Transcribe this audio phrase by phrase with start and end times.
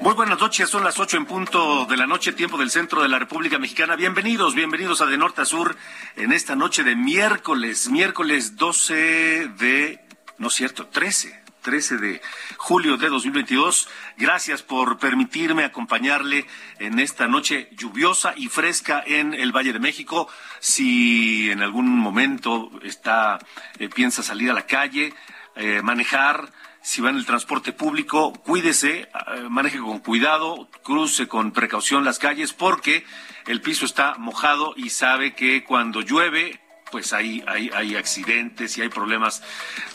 [0.00, 3.08] Muy buenas noches, son las ocho en punto de la noche, tiempo del centro de
[3.08, 3.96] la República Mexicana.
[3.96, 5.76] Bienvenidos, bienvenidos a De Norte a Sur
[6.16, 10.00] en esta noche de miércoles, miércoles 12 de,
[10.38, 12.22] no es cierto, 13, 13 de
[12.56, 13.90] julio de 2022.
[14.16, 16.46] Gracias por permitirme acompañarle
[16.78, 20.28] en esta noche lluviosa y fresca en el Valle de México.
[20.60, 23.38] Si en algún momento está,
[23.78, 25.12] eh, piensa salir a la calle,
[25.56, 26.50] eh, manejar,
[26.82, 29.08] si va en el transporte público, cuídese, eh,
[29.48, 33.04] maneje con cuidado, cruce con precaución las calles porque
[33.46, 36.60] el piso está mojado y sabe que cuando llueve
[36.90, 39.42] pues hay, hay, hay accidentes y hay problemas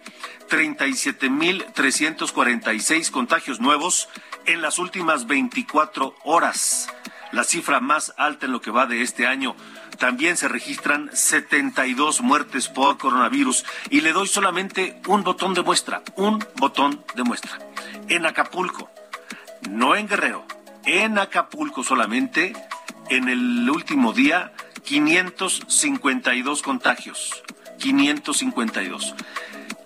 [0.50, 4.10] 37.346 contagios nuevos
[4.46, 6.88] en las últimas 24 horas.
[7.34, 9.56] La cifra más alta en lo que va de este año.
[9.98, 16.04] También se registran 72 muertes por coronavirus y le doy solamente un botón de muestra,
[16.16, 17.58] un botón de muestra.
[18.08, 18.92] En Acapulco,
[19.68, 20.46] no en Guerrero,
[20.86, 22.54] en Acapulco solamente,
[23.10, 27.44] en el último día, 552 contagios.
[27.80, 29.16] 552.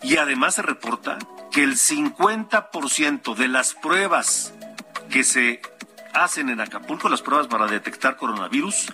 [0.03, 1.17] Y además se reporta
[1.53, 4.53] que el 50% de las pruebas
[5.09, 5.61] que se
[6.13, 8.93] hacen en Acapulco, las pruebas para detectar coronavirus,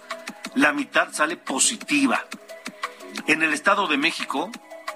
[0.56, 2.26] la mitad sale positiva.
[3.28, 4.52] En el Estado de México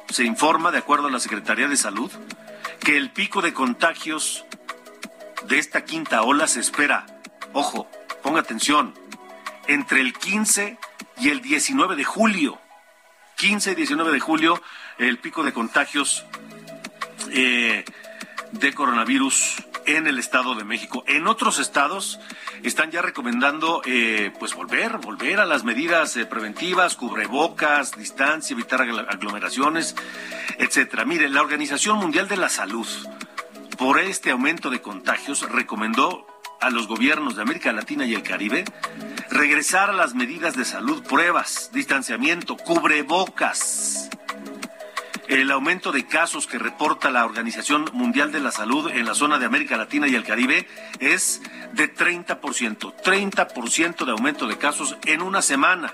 [0.10, 2.12] se informa, de acuerdo a la Secretaría de Salud,
[2.80, 4.46] que el pico de contagios
[5.48, 7.06] de esta quinta ola se espera,
[7.54, 7.88] ojo,
[8.22, 8.94] ponga atención,
[9.68, 10.78] entre el 15
[11.20, 12.60] y el 19 de julio.
[13.38, 14.62] 15 y 19 de julio,
[14.98, 16.26] el pico de contagios
[17.32, 17.86] eh,
[18.52, 19.58] de coronavirus
[19.88, 21.04] en el Estado de México.
[21.08, 22.20] En otros estados
[22.62, 28.82] están ya recomendando eh, pues volver, volver a las medidas eh, preventivas, cubrebocas, distancia, evitar
[28.82, 29.96] aglomeraciones,
[30.58, 31.06] etcétera.
[31.06, 32.88] Mire, la Organización Mundial de la Salud,
[33.78, 36.28] por este aumento de contagios, recomendó
[36.60, 38.66] a los gobiernos de América Latina y el Caribe
[39.30, 44.10] regresar a las medidas de salud, pruebas, distanciamiento, cubrebocas.
[45.28, 49.38] El aumento de casos que reporta la Organización Mundial de la Salud en la zona
[49.38, 50.66] de América Latina y el Caribe
[51.00, 51.42] es
[51.74, 52.40] de 30%,
[53.04, 55.94] 30% de aumento de casos en una semana.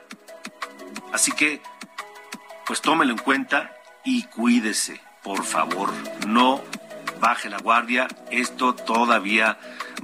[1.11, 1.61] Así que,
[2.67, 5.89] pues tómelo en cuenta y cuídese, por favor,
[6.27, 6.61] no
[7.19, 9.57] baje la guardia, esto todavía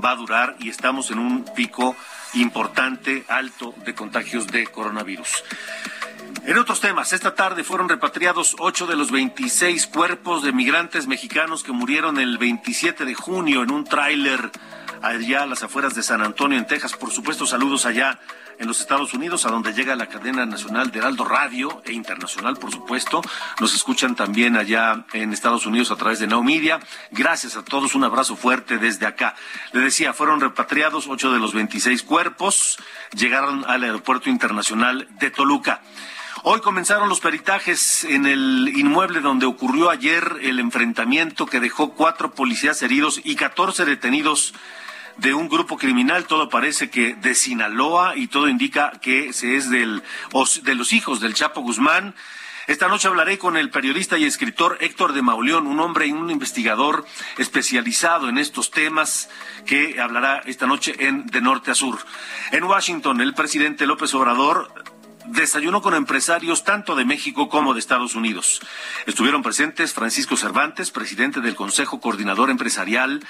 [0.04, 1.96] va a durar y estamos en un pico
[2.34, 5.44] importante, alto de contagios de coronavirus.
[6.46, 11.64] En otros temas, esta tarde fueron repatriados ocho de los 26 cuerpos de migrantes mexicanos
[11.64, 14.50] que murieron el 27 de junio en un tráiler
[15.02, 16.94] allá a las afueras de San Antonio, en Texas.
[16.94, 18.20] Por supuesto, saludos allá
[18.60, 22.58] en los Estados Unidos, a donde llega la cadena nacional de Heraldo Radio e internacional,
[22.58, 23.22] por supuesto.
[23.60, 26.80] Nos escuchan también allá en Estados Unidos a través de Now Media.
[27.12, 29.36] Gracias a todos, un abrazo fuerte desde acá.
[29.72, 32.78] Le decía, fueron repatriados ocho de los 26 cuerpos,
[33.16, 35.82] llegaron al aeropuerto internacional de Toluca.
[36.44, 42.32] Hoy comenzaron los peritajes en el inmueble donde ocurrió ayer el enfrentamiento que dejó cuatro
[42.32, 44.54] policías heridos y catorce detenidos
[45.20, 49.70] de un grupo criminal, todo parece que de Sinaloa y todo indica que se es
[49.70, 50.02] del,
[50.64, 52.16] de los hijos del Chapo Guzmán.
[52.68, 56.30] Esta noche hablaré con el periodista y escritor Héctor de Mauleón, un hombre y un
[56.30, 57.06] investigador
[57.38, 59.30] especializado en estos temas
[59.66, 62.00] que hablará esta noche en De Norte a Sur.
[62.52, 64.72] En Washington, el presidente López Obrador
[65.26, 68.62] desayunó con empresarios tanto de México como de Estados Unidos.
[69.06, 73.24] Estuvieron presentes Francisco Cervantes, presidente del Consejo Coordinador Empresarial,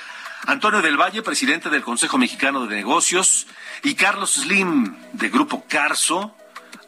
[0.45, 3.47] Antonio del Valle, presidente del Consejo Mexicano de Negocios,
[3.83, 6.35] y Carlos Slim, de Grupo Carso,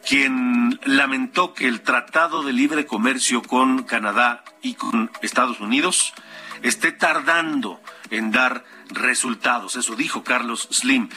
[0.06, 6.12] quien lamentó que el Tratado de Libre Comercio con Canadá y con Estados Unidos
[6.62, 9.76] esté tardando en dar resultados.
[9.76, 11.08] Eso dijo Carlos Slim.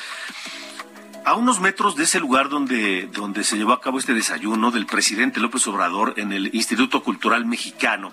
[1.23, 4.85] A unos metros de ese lugar donde, donde se llevó a cabo este desayuno del
[4.85, 8.11] presidente López Obrador en el Instituto Cultural Mexicano,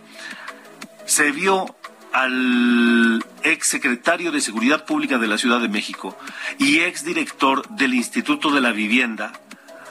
[1.04, 1.76] se vio
[2.12, 6.17] al ex secretario de Seguridad Pública de la Ciudad de México
[6.59, 9.32] y ex director del Instituto de la Vivienda,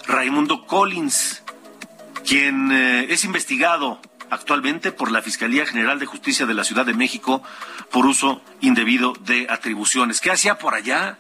[0.08, 1.44] Raimundo Collins,
[2.26, 6.94] quien eh, es investigado actualmente por la Fiscalía General de Justicia de la Ciudad de
[6.94, 7.44] México
[7.92, 10.22] por uso indebido de atribuciones.
[10.22, 11.18] ¿Qué hacía por allá?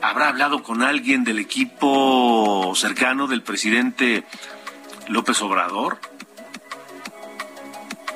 [0.00, 4.24] ¿Habrá hablado con alguien del equipo cercano del presidente
[5.08, 5.98] López Obrador?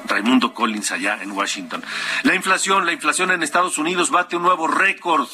[0.08, 1.82] Raimundo Collins allá en Washington.
[2.23, 5.29] La inflación, la inflación en Estados Unidos bate un nuevo récord.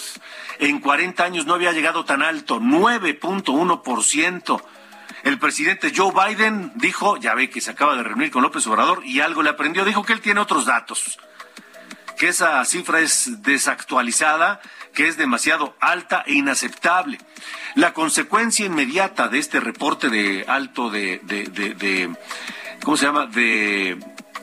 [0.58, 4.62] En 40 años no había llegado tan alto, 9.1%.
[5.22, 9.04] El presidente Joe Biden dijo, ya ve que se acaba de reunir con López Obrador
[9.04, 11.18] y algo le aprendió, dijo que él tiene otros datos,
[12.18, 14.60] que esa cifra es desactualizada,
[14.92, 17.18] que es demasiado alta e inaceptable.
[17.76, 22.14] La consecuencia inmediata de este reporte de alto de, de, de
[22.82, 23.26] ¿cómo se llama?
[23.26, 23.96] De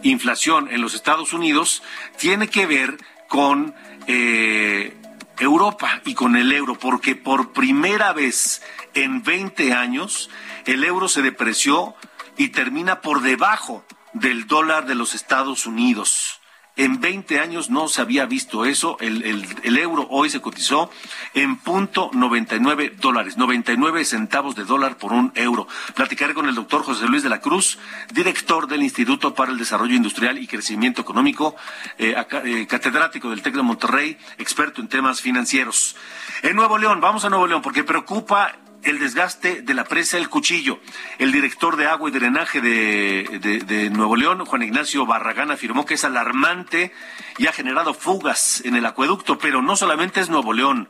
[0.03, 1.83] inflación en los Estados Unidos
[2.17, 2.97] tiene que ver
[3.27, 3.75] con
[4.07, 4.95] eh,
[5.39, 8.61] Europa y con el euro, porque por primera vez
[8.93, 10.29] en 20 años
[10.65, 11.95] el euro se depreció
[12.37, 16.38] y termina por debajo del dólar de los Estados Unidos.
[16.79, 18.95] En 20 años no se había visto eso.
[19.01, 20.89] El, euro hoy se cotizó
[21.33, 25.67] en punto 99 dólares, 99 centavos de dólar por un euro.
[25.93, 27.79] Platicaré con el doctor José Luis de la Cruz,
[28.13, 31.57] director del Instituto para el Desarrollo Industrial y Crecimiento Económico,
[31.97, 32.15] eh,
[32.45, 35.97] eh, catedrático del TEC de Monterrey, experto en temas financieros.
[36.43, 40.29] En Nuevo León, vamos a Nuevo León, porque preocupa el desgaste de la presa El
[40.29, 40.79] Cuchillo.
[41.17, 46.03] El director de agua y drenaje de, Nuevo León, Juan Ignacio Barragán, afirmó que es
[46.03, 46.93] alarmante
[47.37, 50.89] y ha generado fugas en el acueducto, pero no solamente es Nuevo León,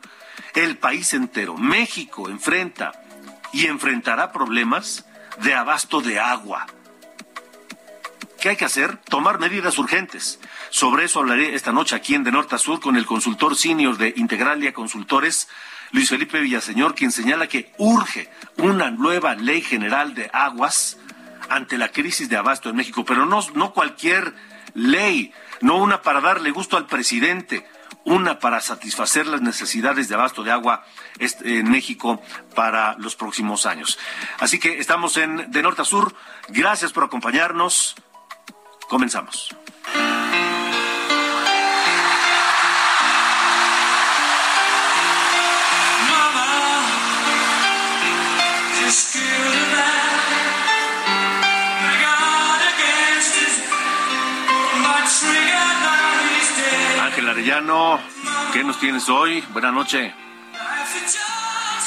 [0.56, 2.92] el país entero, México enfrenta
[3.52, 5.06] y enfrentará problemas
[5.42, 6.68] de abasto de agua.
[8.40, 8.98] ¿Qué hay que hacer?
[8.98, 10.40] Tomar medidas urgentes.
[10.70, 13.98] Sobre eso hablaré esta noche aquí en De Norte a Sur con el consultor senior
[13.98, 15.50] de Integralia Consultores,
[15.92, 20.98] Luis Felipe Villaseñor, quien señala que urge una nueva ley general de aguas
[21.50, 24.36] ante la crisis de abasto en México, pero no, no cualquier
[24.74, 27.66] ley, no una para darle gusto al presidente,
[28.06, 30.86] una para satisfacer las necesidades de abasto de agua
[31.20, 32.22] en México
[32.56, 34.00] para los próximos años.
[34.40, 36.16] Así que estamos en De Norte a Sur.
[36.50, 37.96] Gracias por acompañarnos.
[38.88, 39.56] Comenzamos.
[57.00, 58.00] Ángel Arellano,
[58.52, 59.44] ¿qué nos tienes hoy?
[59.54, 60.12] Buenas noches.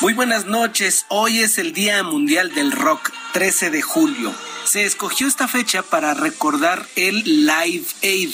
[0.01, 1.07] Muy buenas noches.
[1.09, 4.33] Hoy es el Día Mundial del Rock, 13 de julio.
[4.65, 8.31] Se escogió esta fecha para recordar el Live Aid,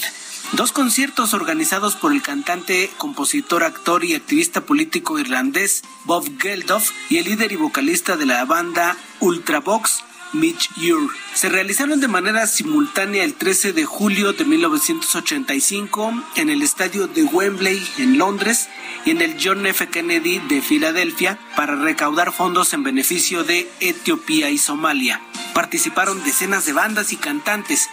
[0.53, 7.19] dos conciertos organizados por el cantante, compositor, actor y activista político irlandés Bob Geldof y
[7.19, 11.15] el líder y vocalista de la banda Ultravox, Mitch Ure.
[11.35, 17.25] Se realizaron de manera simultánea el 13 de julio de 1985 en el estadio de
[17.25, 18.69] Wembley en Londres
[19.05, 19.89] y en el John F.
[19.89, 25.21] Kennedy de Filadelfia para recaudar fondos en beneficio de Etiopía y Somalia.
[25.55, 27.89] Participaron decenas de bandas y cantantes,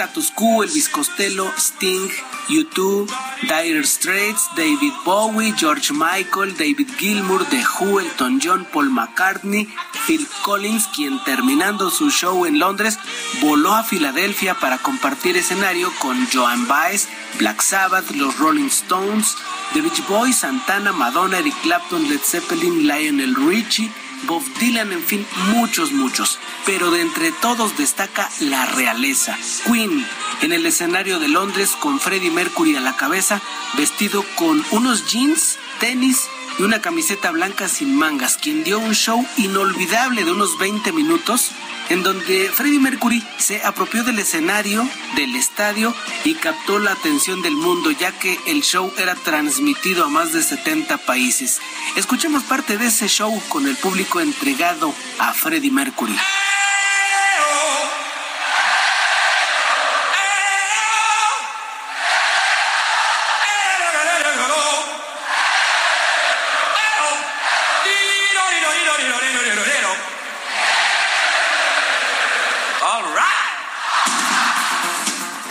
[0.00, 2.08] Status Elvis Costello, Sting,
[2.48, 3.06] U2,
[3.42, 9.68] Dire Straits, David Bowie, George Michael, David Gilmour, The Who, Elton John, Paul McCartney,
[10.06, 12.98] Phil Collins, quien terminando su show en Londres
[13.42, 17.06] voló a Filadelfia para compartir escenario con Joan Baez,
[17.38, 19.36] Black Sabbath, los Rolling Stones,
[19.74, 23.92] The Beach Boys, Santana, Madonna, Eric Clapton, Led Zeppelin, Lionel Richie,
[24.24, 26.38] Bob Dylan, en fin, muchos, muchos.
[26.66, 29.36] Pero de entre todos destaca la realeza.
[29.66, 30.06] Queen,
[30.42, 33.40] en el escenario de Londres con Freddie Mercury a la cabeza,
[33.76, 39.26] vestido con unos jeans, tenis y una camiseta blanca sin mangas, quien dio un show
[39.36, 41.52] inolvidable de unos 20 minutos
[41.90, 45.94] en donde Freddie Mercury se apropió del escenario, del estadio
[46.24, 50.42] y captó la atención del mundo ya que el show era transmitido a más de
[50.42, 51.60] 70 países.
[51.96, 56.16] Escuchemos parte de ese show con el público entregado a Freddie Mercury.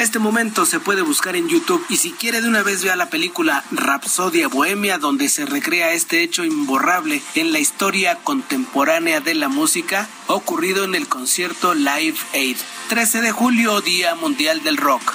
[0.09, 3.11] Este momento se puede buscar en YouTube y si quiere de una vez vea la
[3.11, 9.49] película Rapsodia Bohemia donde se recrea este hecho imborrable en la historia contemporánea de la
[9.49, 12.57] música ocurrido en el concierto Live Aid.
[12.87, 15.13] 13 de julio, Día Mundial del Rock.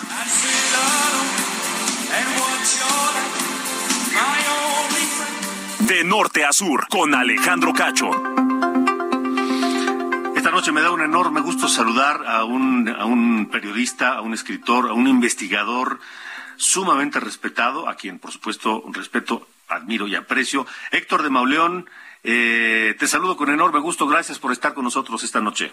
[5.81, 8.13] De norte a sur, con Alejandro Cacho.
[10.45, 14.35] Esta noche me da un enorme gusto saludar a un, a un periodista, a un
[14.35, 16.01] escritor, a un investigador
[16.57, 20.67] sumamente respetado, a quien por supuesto respeto, admiro y aprecio.
[20.91, 21.89] Héctor de Mauleón,
[22.23, 24.07] eh, te saludo con enorme gusto.
[24.07, 25.73] Gracias por estar con nosotros esta noche.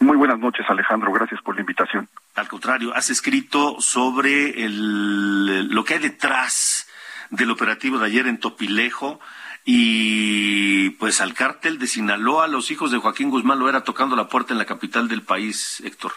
[0.00, 1.12] Muy buenas noches, Alejandro.
[1.12, 2.08] Gracias por la invitación.
[2.34, 6.88] Al contrario, has escrito sobre el, lo que hay detrás
[7.30, 9.20] del operativo de ayer en Topilejo
[9.64, 10.65] y
[11.06, 14.52] pues al cártel de Sinaloa, los hijos de Joaquín Guzmán lo era tocando la puerta
[14.52, 16.10] en la capital del país, Héctor.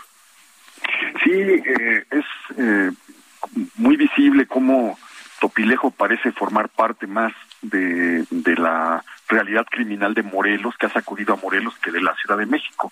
[1.23, 2.25] Sí, eh, es
[2.57, 2.89] eh,
[3.75, 4.97] muy visible cómo
[5.39, 7.31] Topilejo parece formar parte más
[7.61, 8.25] de,
[8.57, 12.47] la realidad criminal de Morelos, que ha sacudido a Morelos, que de la Ciudad de
[12.47, 12.91] México.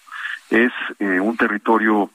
[0.51, 2.12] Es eh, un territorio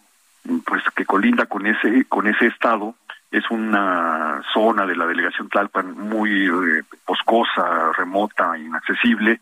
[0.64, 2.94] pues que colinda con ese con ese estado
[3.32, 9.40] es una zona de la delegación Tlalpan muy eh, boscosa, remota, inaccesible,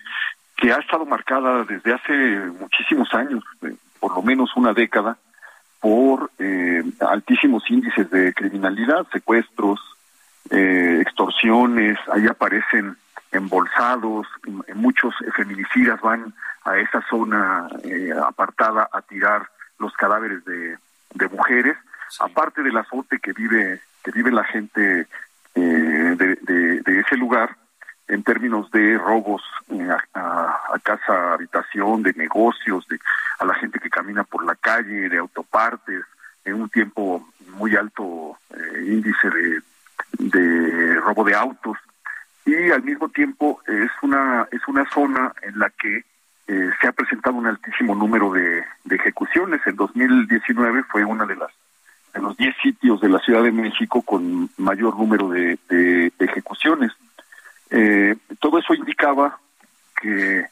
[0.56, 2.12] que ha estado marcada desde hace
[2.58, 5.18] muchísimos años, eh, por lo menos una década,
[5.80, 9.80] por eh, altísimos índices de criminalidad, secuestros,
[10.50, 12.96] eh, extorsiones, ahí aparecen
[13.32, 14.26] embolsados,
[14.74, 20.76] muchos feminicidas van a esa zona eh, apartada a tirar los cadáveres de,
[21.14, 21.76] de mujeres
[22.18, 25.06] aparte del azote que vive que vive la gente
[25.54, 26.36] eh, de,
[26.84, 27.56] de, ese lugar
[28.08, 32.98] en términos de robos eh, a, a, casa habitación de negocios de
[33.38, 36.04] a la gente que camina por la calle de autopartes
[36.44, 39.28] en un tiempo muy alto eh, índice
[40.18, 41.76] de, robo de autos
[42.46, 46.04] y al mismo tiempo es una es una zona en la que
[46.80, 49.60] se ha presentado un altísimo número de, de ejecuciones.
[49.66, 51.52] En 2019 fue una de las
[52.14, 56.92] en los 10 sitios de la Ciudad de México con mayor número de, de, ejecuciones.
[57.70, 59.38] Eh, todo eso indicaba
[60.00, 60.46] que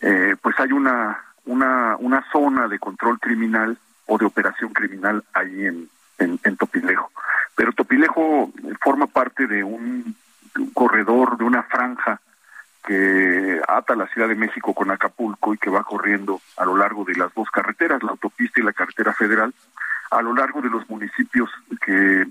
[0.00, 5.66] eh, pues hay una, una, una zona de control criminal o de operación criminal ahí
[5.66, 5.88] en,
[6.18, 7.10] en, Topilejo.
[7.54, 8.50] Pero Topilejo
[8.80, 10.16] forma parte de un
[10.74, 12.20] corredor, de una franja
[12.84, 17.04] que ata la Ciudad de México con Acapulco y que va corriendo a lo largo
[17.04, 19.52] de las dos carreteras, la autopista y la carretera federal,
[20.10, 21.50] a lo largo de los municipios
[21.84, 22.26] que,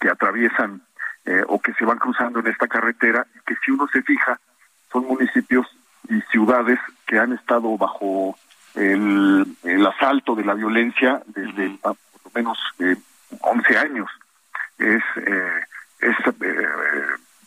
[0.00, 0.82] que atraviesan
[1.24, 4.38] eh, o que se van cruzando en esta carretera, que si uno se fija,
[4.92, 5.66] son municipios
[6.08, 8.36] y ciudades que han estado bajo
[8.74, 11.80] el, el asalto de la violencia desde -huh.
[11.82, 12.96] por lo menos eh,
[13.40, 14.10] 11 años.
[14.78, 15.60] Es, eh,
[16.00, 16.68] es eh,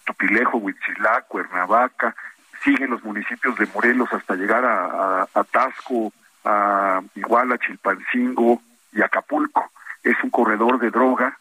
[0.05, 2.15] Topilejo, Huitzilac, Cuernavaca,
[2.63, 6.11] siguen los municipios de Morelos hasta llegar a, a, a Tasco,
[6.43, 8.61] a Iguala, Chilpancingo,
[8.93, 9.71] y Acapulco.
[10.03, 11.37] Es un corredor de droga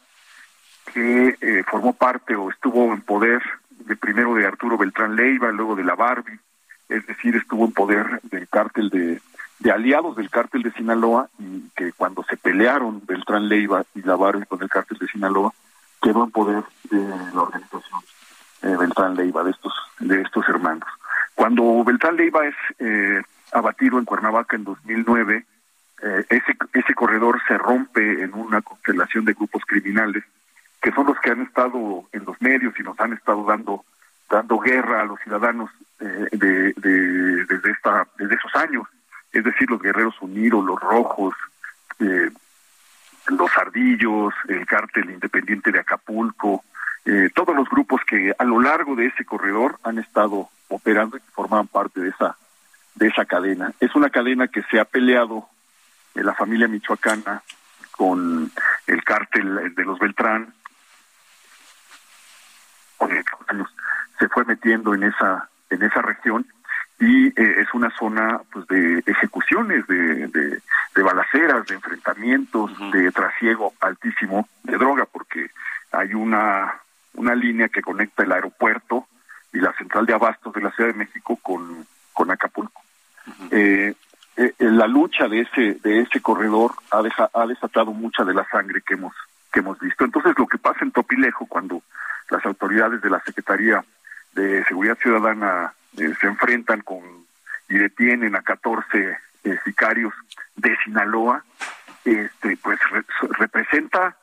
[0.92, 5.76] que eh, formó parte o estuvo en poder de primero de Arturo Beltrán Leiva, luego
[5.76, 6.38] de la Barbie,
[6.88, 9.20] es decir, estuvo en poder del cártel de,
[9.70, 14.16] aliados del cártel de Sinaloa y que cuando se pelearon Beltrán Leiva y la
[14.48, 15.52] con el cártel de Sinaloa,
[16.02, 16.98] quedó en poder de
[17.34, 18.00] la organización
[18.62, 20.88] eh, Beltrán Leiva, de estos, de estos hermanos.
[21.34, 25.44] Cuando Beltrán Leiva es eh, abatido en Cuernavaca en 2009,
[26.02, 30.24] eh, ese, ese corredor se rompe en una constelación de grupos criminales
[30.80, 33.84] que son los que han estado en los medios y nos han estado dando
[34.28, 38.86] dando guerra a los ciudadanos eh, de, de, desde esta desde esos años
[39.32, 41.34] es decir los guerreros unidos los rojos
[41.98, 42.30] eh,
[43.28, 46.64] los ardillos el cártel independiente de Acapulco
[47.04, 51.20] eh, todos los grupos que a lo largo de ese corredor han estado operando y
[51.20, 52.36] que formaban parte de esa
[52.94, 53.72] de esa cadena.
[53.80, 55.48] Es una cadena que se ha peleado
[56.14, 57.42] en la familia michoacana
[57.92, 58.50] con
[58.86, 60.52] el cártel de los Beltrán.
[64.18, 66.46] Se fue metiendo en esa en esa región
[66.98, 73.72] y eh, es una zona pues de ejecuciones, de, de, balaceras, de enfrentamientos, de trasiego
[73.80, 75.50] altísimo de droga, porque
[75.92, 76.74] hay una,
[77.14, 79.06] una línea que conecta el aeropuerto
[79.52, 82.82] y la central de abastos de la Ciudad de México con, con Acapulco.
[83.50, 83.94] Eh,
[84.42, 87.02] eh, la lucha de ese de ese corredor ha,
[87.34, 89.14] ha desatado mucha de la sangre que hemos
[89.52, 90.04] que hemos visto.
[90.04, 91.82] Entonces, lo que pasa en Topilejo cuando
[92.30, 93.84] las autoridades de la Secretaría
[94.32, 97.00] de Seguridad Ciudadana eh, se enfrentan con
[97.68, 100.14] y detienen a 14 eh, sicarios
[100.56, 101.44] de Sinaloa,
[102.04, 102.78] este, pues
[103.38, 104.16] representa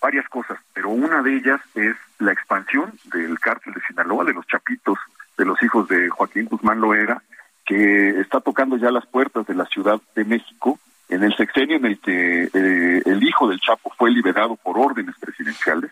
[0.00, 4.46] varias cosas, pero una de ellas es la expansión del cártel de Sinaloa, de los
[4.46, 4.98] chapitos,
[5.36, 7.22] de los hijos de Joaquín Guzmán Loera,
[7.68, 11.84] que está tocando ya las puertas de la Ciudad de México en el sexenio en
[11.84, 15.90] el que eh, el hijo del Chapo fue liberado por órdenes presidenciales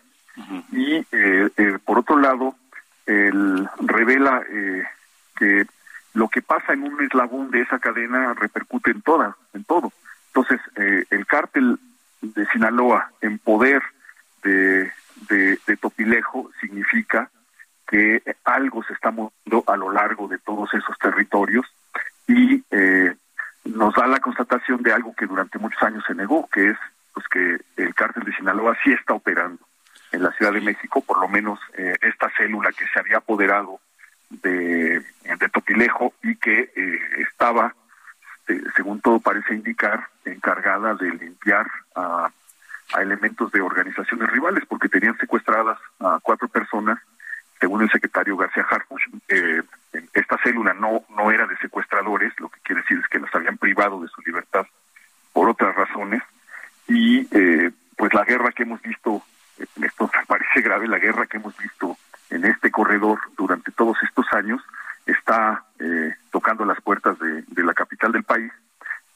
[0.73, 1.03] y
[1.85, 2.55] por otro lado
[3.07, 4.85] el, revela eh,
[5.37, 5.65] que
[6.15, 9.93] lo que pasa en un eslabón de esa cadena repercute en toda, en todo.
[10.29, 11.79] Entonces, eh, el cártel
[12.23, 13.83] de Sinaloa en poder
[14.43, 14.91] de,
[15.29, 17.31] de, Topilejo significa
[17.87, 21.67] que algo se está moviendo a lo largo de todos esos territorios
[22.27, 23.15] y eh,
[23.65, 26.79] nos da la constatación de algo que durante muchos años se negó, que es
[27.15, 29.67] pues que el cártel de Sinaloa sí está operando
[30.13, 33.81] en la Ciudad de México, por lo menos eh, esta célula que se había apoderado
[34.31, 35.01] de,
[35.39, 37.75] de Topilejo y que eh, estaba,
[38.41, 42.31] este, según todo parece indicar, encargada de limpiar a,
[43.01, 46.99] elementos de organizaciones rivales, porque tenían secuestradas a cuatro personas,
[47.61, 49.03] según el secretario García Harfuch.
[49.29, 49.63] Eh,
[50.13, 53.57] esta célula no, no era de secuestradores, lo que quiere decir es que las habían
[53.57, 54.67] privado de su libertad
[55.33, 56.23] por otras razones,
[56.89, 57.25] y
[57.97, 59.23] pues la guerra que hemos visto
[59.59, 61.97] esto parece grave, la guerra que hemos visto
[62.31, 64.61] en este corredor durante todos estos años
[65.07, 68.53] está eh, tocando las puertas de, la capital del país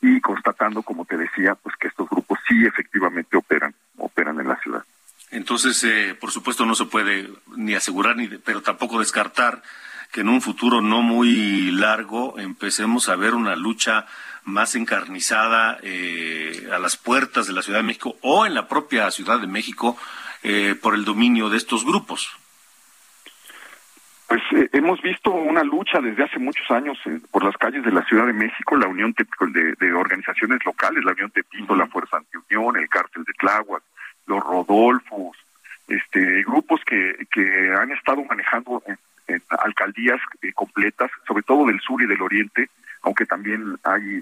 [0.00, 4.56] y constatando, como te decía, pues que estos grupos sí efectivamente operan, operan en la
[4.56, 4.84] ciudad.
[5.30, 9.62] Entonces, eh, por supuesto, no se puede ni asegurar, ni pero tampoco descartar
[10.10, 14.06] que en un futuro no muy largo empecemos a ver una lucha
[14.44, 19.10] más encarnizada eh, a las puertas de la Ciudad de México o en la propia
[19.10, 19.96] Ciudad de México
[20.42, 22.34] eh, por el dominio de estos grupos?
[24.26, 27.92] Pues eh, hemos visto una lucha desde hace muchos años eh, por las calles de
[27.92, 32.18] la Ciudad de México, la Unión de, de organizaciones locales, la Unión Tepito, la Fuerza
[32.18, 33.82] Antiunión, el Cártel de Tláhuac,
[34.30, 35.36] los Rodolfos,
[35.88, 38.98] este, grupos que, que han estado manejando en,
[39.48, 40.20] alcaldías
[40.54, 42.68] completas, sobre todo del sur y del oriente,
[43.02, 44.20] aunque también hay,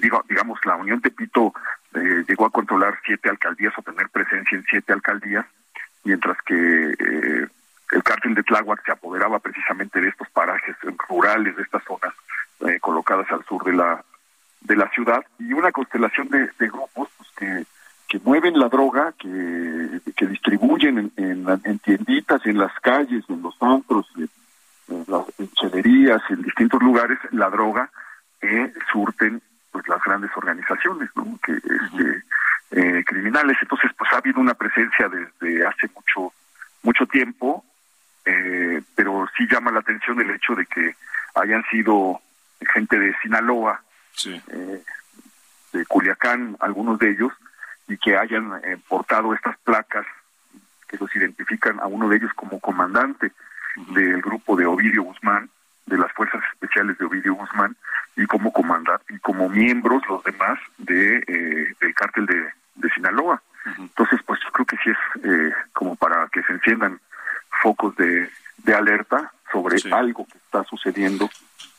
[0.00, 1.52] digo, digamos, la Unión Tepito
[1.94, 5.44] eh, llegó a controlar siete alcaldías o tener presencia en siete alcaldías,
[6.04, 7.46] mientras que eh,
[7.90, 10.74] el cártel de Tláhuac se apoderaba precisamente de estos parajes
[11.08, 12.14] rurales, de estas zonas
[12.66, 14.04] eh, colocadas al sur de la
[14.60, 15.24] de la ciudad.
[15.38, 17.64] Y una constelación de, grupos pues, que,
[18.10, 23.40] que mueven la droga, que, que distribuyen en, en, en tienditas, en las calles, en
[23.40, 27.88] los antros, en, las enchelerías, en distintos lugares, la droga
[28.40, 31.38] que surten pues las grandes organizaciones ¿no?
[31.40, 32.24] que este,
[32.72, 36.32] eh, criminales entonces pues ha habido una presencia desde hace mucho
[36.82, 37.64] mucho tiempo
[38.24, 40.96] eh, pero sí llama la atención el hecho de que
[41.36, 42.20] hayan sido
[42.74, 43.80] gente de Sinaloa
[44.26, 44.82] eh,
[45.72, 47.32] de Culiacán algunos de ellos
[47.90, 48.52] y que hayan
[48.88, 50.06] portado estas placas
[50.88, 53.32] que los identifican a uno de ellos como comandante
[53.88, 55.50] del grupo de Ovidio Guzmán
[55.86, 57.76] de las fuerzas especiales de Ovidio Guzmán
[58.16, 63.42] y como comandante y como miembros los demás de eh, del cártel de, de Sinaloa.
[63.78, 67.00] Entonces, pues yo creo que sí es eh, como para que se enciendan
[67.62, 71.28] focos de, de alerta sobre algo que está sucediendo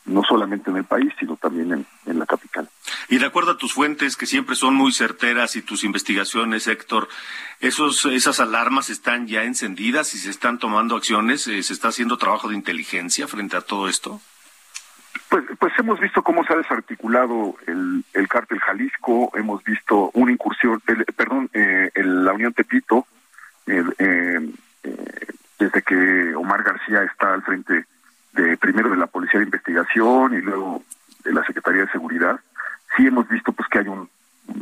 [0.04, 2.68] no solamente en el país, sino también en, en, la capital.
[3.08, 7.08] Y de acuerdo a tus fuentes, que siempre son muy certeras, y tus investigaciones, Héctor,
[7.60, 11.46] esos, ¿esas alarmas están ya encendidas y se están tomando acciones?
[11.46, 14.20] Eh, ¿Se está haciendo trabajo de inteligencia frente a todo esto?
[15.28, 20.32] Pues, pues hemos visto cómo se ha desarticulado el, el cártel Jalisco, hemos visto una
[20.32, 20.82] incursión,
[21.16, 23.06] perdón, eh, la Unión Tepito,
[23.66, 24.52] eh,
[25.58, 27.86] desde que Omar García está al frente
[28.32, 30.82] de primero de la Policía de Investigación y luego
[31.24, 32.40] de la Secretaría de Seguridad,
[32.96, 34.08] sí hemos visto pues que hay un,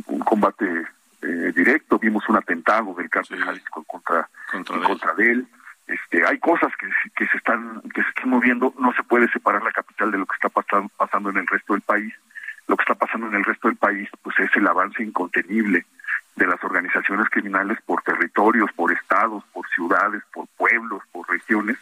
[0.07, 0.87] un combate
[1.21, 5.47] eh, directo, vimos un atentado del cártel Jalisco contra, contra, de él.
[5.87, 9.61] Este, hay cosas que, que se están que se están moviendo, no se puede separar
[9.63, 12.13] la capital de lo que está pasando, del país,
[12.67, 15.85] lo que está pasando en el resto del país, pues es el avance incontenible
[16.35, 21.77] de las organizaciones criminales por territorios, por estados, por ciudades, por pueblos, por regiones.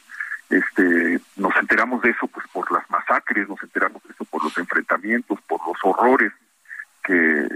[0.49, 4.57] Este, nos enteramos de eso pues por las masacres, nos enteramos de eso por los
[4.57, 6.33] enfrentamientos, por los horrores
[7.03, 7.47] que,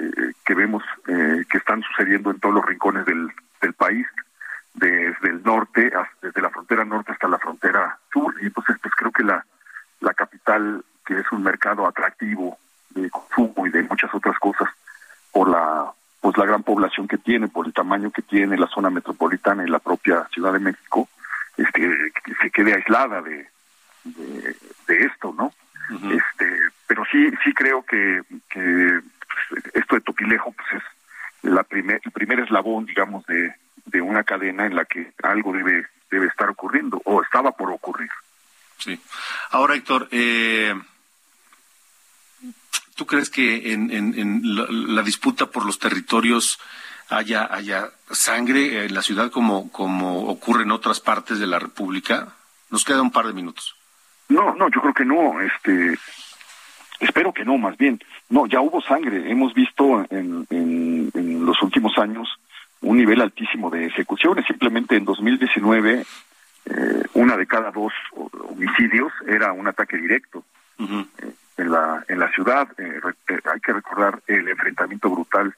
[0.46, 4.06] que vemos eh, que están sucediendo en todos los rincones del, del país,
[4.76, 8.36] desde el norte, desde la frontera norte hasta la frontera sur.
[8.42, 9.44] Y entonces pues creo que la,
[10.00, 12.58] la capital, que es un mercado atractivo
[12.92, 14.70] de consumo y de muchas otras cosas,
[15.32, 18.90] por la pues la gran población que tiene, por el tamaño que tiene la zona
[18.90, 21.10] metropolitana y la propia Ciudad de México,
[21.58, 22.12] este,
[22.42, 23.48] se quede aislada de,
[24.04, 25.54] de, esto, ¿no?
[26.12, 29.02] Este, pero sí, sí creo que, que
[29.50, 33.54] pues, esto de Topilejo pues es la primer, el primer eslabón, digamos, de,
[33.86, 38.10] de una cadena en la que algo debe, debe estar ocurriendo o estaba por ocurrir.
[38.78, 39.00] Sí.
[39.52, 40.74] Ahora, Héctor, eh,
[42.96, 44.42] ¿Tú crees que en,
[44.96, 46.60] la, disputa por los territorios
[47.10, 52.30] haya, haya sangre en la ciudad como, como ocurre en otras partes de la República?
[52.70, 53.76] Nos queda un par de minutos.
[54.30, 55.40] No, no, yo creo que no.
[55.42, 55.98] Este,
[57.00, 58.00] espero que no, más bien.
[58.30, 59.30] No, ya hubo sangre.
[59.30, 62.28] Hemos visto en, en, los últimos años
[62.82, 64.46] un nivel altísimo de ejecuciones.
[64.46, 66.06] Simplemente en 2019,
[66.66, 67.94] eh, una de cada dos
[68.50, 70.44] homicidios era un ataque directo
[70.80, 72.68] en la en la ciudad.
[72.78, 75.54] Eh, eh, hay que recordar el enfrentamiento brutal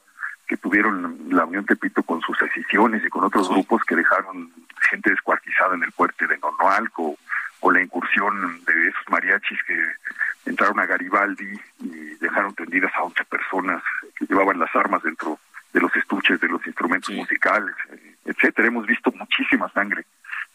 [0.46, 4.50] que tuvieron la Unión Tepito con sus decisiones y con otros grupos que dejaron
[4.90, 7.16] gente descuartizada en el puente de Nonoalco
[7.60, 13.24] o la incursión de esos mariachis que entraron a Garibaldi y dejaron tendidas a 11
[13.24, 13.82] personas
[14.16, 15.38] que llevaban las armas dentro
[15.72, 18.68] de los estuches de los instrumentos musicales, eh, etcétera.
[18.68, 20.04] Hemos visto muchísima sangre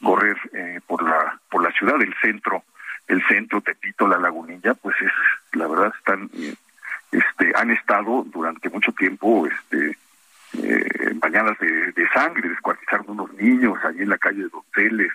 [0.02, 0.38] correr
[0.88, 2.64] por la por la ciudad, el centro
[3.12, 5.12] el centro, Tepito, la Lagunilla, pues es,
[5.54, 6.56] la verdad, están, eh,
[7.12, 9.98] este, han estado durante mucho tiempo, este,
[10.64, 13.34] eh, bañadas de, sangre, descuartizaron unos
[14.02, 15.12] en la calle de Donceles,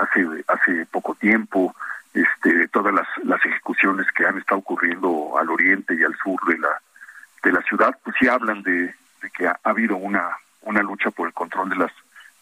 [0.00, 1.74] hace, hace poco tiempo,
[2.14, 6.58] este, todas las, las ejecuciones que han estado ocurriendo al oriente y al sur de
[6.58, 6.80] la,
[7.42, 11.26] de la ciudad, pues sí hablan de, de que ha, habido una, una lucha por
[11.26, 11.92] el control de las,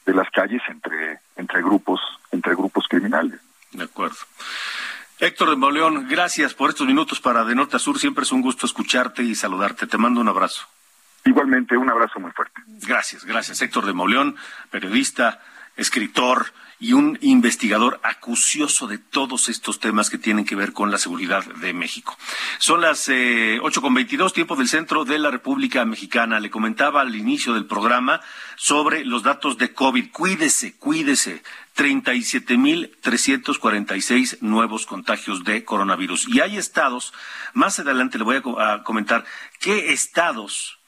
[0.07, 2.01] de las calles entre, entre grupos,
[2.33, 3.40] entre grupos criminales.
[3.73, 4.16] De acuerdo.
[5.20, 7.99] Héctor de Mauleón, gracias por estos minutos para De Norte a Sur.
[7.99, 9.87] Siempre es un gusto escucharte y saludarte.
[9.87, 10.66] Te mando un abrazo.
[11.25, 12.62] Igualmente, un abrazo muy fuerte.
[12.66, 13.61] Gracias, gracias.
[13.61, 14.37] Héctor de Mauleón,
[14.70, 15.40] periodista,
[15.81, 20.97] escritor, y un investigador acucioso de todos estos temas que tienen que ver con la
[20.97, 22.16] seguridad de México.
[22.59, 26.40] Son las eh, ocho con veintidós, tiempo del centro de la República Mexicana.
[26.40, 28.23] Le comentaba al inicio del programa
[28.57, 30.11] sobre los datos de COVID.
[30.11, 31.43] Cuídese, cuídese.
[31.77, 36.27] 37.346 nuevos contagios de coronavirus.
[36.29, 37.12] Y hay estados,
[37.55, 39.25] más adelante le voy a comentar,
[39.61, 40.81] qué estados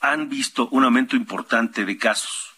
[0.00, 2.49] han visto un aumento importante de casos.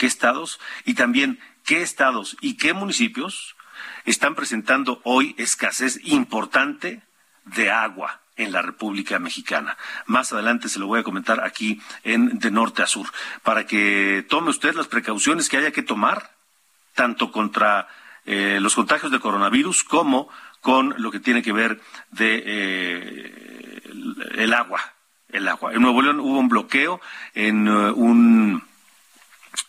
[0.00, 0.58] ¿Qué estados?
[0.86, 3.54] Y también qué estados y qué municipios
[4.06, 7.02] están presentando hoy escasez importante
[7.44, 9.76] de agua en la República Mexicana.
[10.06, 13.08] Más adelante se lo voy a comentar aquí en de norte a sur,
[13.42, 16.30] para que tome usted las precauciones que haya que tomar,
[16.94, 17.86] tanto contra
[18.24, 20.30] eh, los contagios de coronavirus como
[20.62, 21.78] con lo que tiene que ver
[22.10, 23.82] de eh,
[24.38, 24.80] el agua.
[25.28, 25.74] El agua.
[25.74, 27.02] En Nuevo León hubo un bloqueo
[27.34, 28.69] en eh, un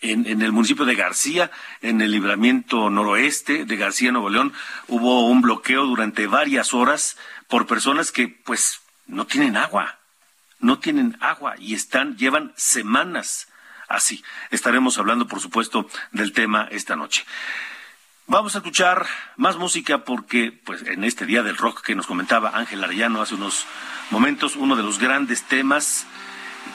[0.01, 1.51] en, el municipio de García,
[1.81, 4.53] en el libramiento noroeste de García, Nuevo León,
[4.87, 9.99] hubo un bloqueo durante varias horas por personas que pues no tienen agua,
[10.59, 13.47] no tienen agua y están, llevan semanas
[13.87, 14.23] así.
[14.49, 17.25] Estaremos hablando, por supuesto, del tema esta noche.
[18.27, 22.51] Vamos a escuchar más música porque, pues, en este día del rock que nos comentaba
[22.53, 23.65] Ángel Arellano hace unos
[24.09, 26.05] momentos, uno de los grandes temas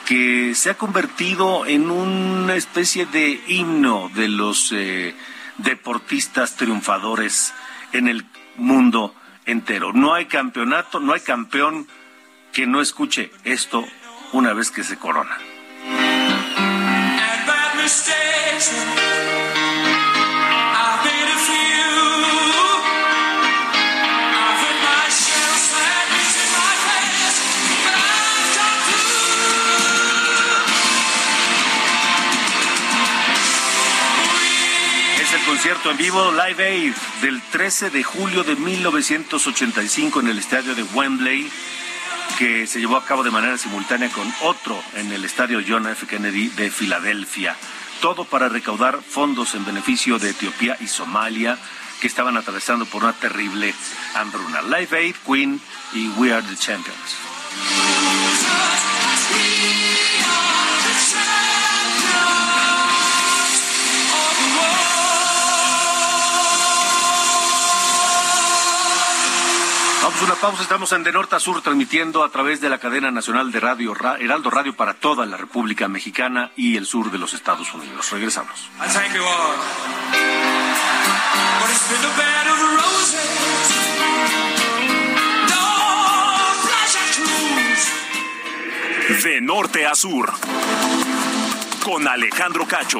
[0.07, 5.13] que se ha convertido en una especie de himno de los eh,
[5.57, 7.53] deportistas triunfadores
[7.91, 9.13] en el mundo
[9.45, 9.91] entero.
[9.91, 11.87] No hay campeonato, no hay campeón
[12.53, 13.83] que no escuche esto
[14.31, 15.37] una vez que se corona.
[35.67, 40.83] Concierto en vivo Live Aid del 13 de julio de 1985 en el estadio de
[40.83, 41.51] Wembley,
[42.37, 46.07] que se llevó a cabo de manera simultánea con otro en el estadio John F.
[46.07, 47.57] Kennedy de Filadelfia.
[47.99, 51.57] Todo para recaudar fondos en beneficio de Etiopía y Somalia
[51.99, 53.73] que estaban atravesando por una terrible
[54.15, 54.61] hambruna.
[54.61, 55.59] Live Aid, Queen
[55.91, 58.16] y We Are the Champions.
[70.07, 72.77] Vamos a una pausa, estamos en De Norte a Sur transmitiendo a través de la
[72.77, 77.17] cadena nacional de radio Heraldo Radio para toda la República Mexicana y el sur de
[77.17, 78.09] los Estados Unidos.
[78.11, 78.69] Regresamos.
[89.23, 90.31] De norte a sur,
[91.83, 92.99] con Alejandro Cacho.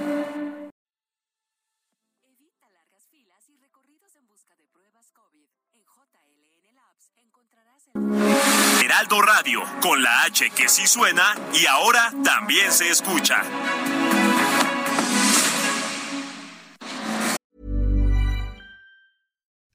[8.83, 13.43] Heraldo Radio, con la H que sí suena y ahora también se escucha.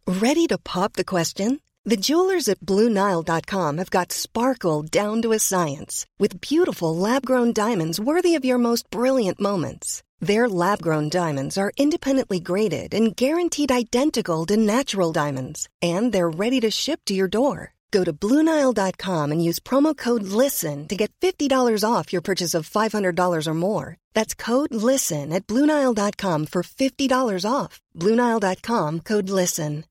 [0.06, 1.60] Ready to pop the question?
[1.84, 8.00] The jewelers at BlueNile.com have got sparkle down to a science with beautiful lab-grown diamonds
[8.00, 10.02] worthy of your most brilliant moments.
[10.18, 16.30] Their lab grown diamonds are independently graded and guaranteed identical to natural diamonds, and they're
[16.30, 17.75] ready to ship to your door.
[17.90, 21.48] Go to Bluenile.com and use promo code LISTEN to get $50
[21.84, 23.96] off your purchase of $500 or more.
[24.14, 27.80] That's code LISTEN at Bluenile.com for $50 off.
[27.94, 29.84] Bluenile.com code LISTEN.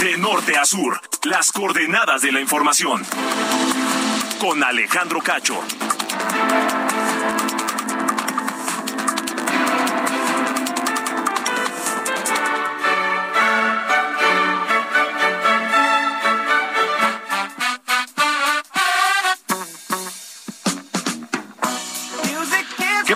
[0.00, 3.02] De norte a sur, las coordenadas de la información.
[4.38, 5.56] Con Alejandro Cacho.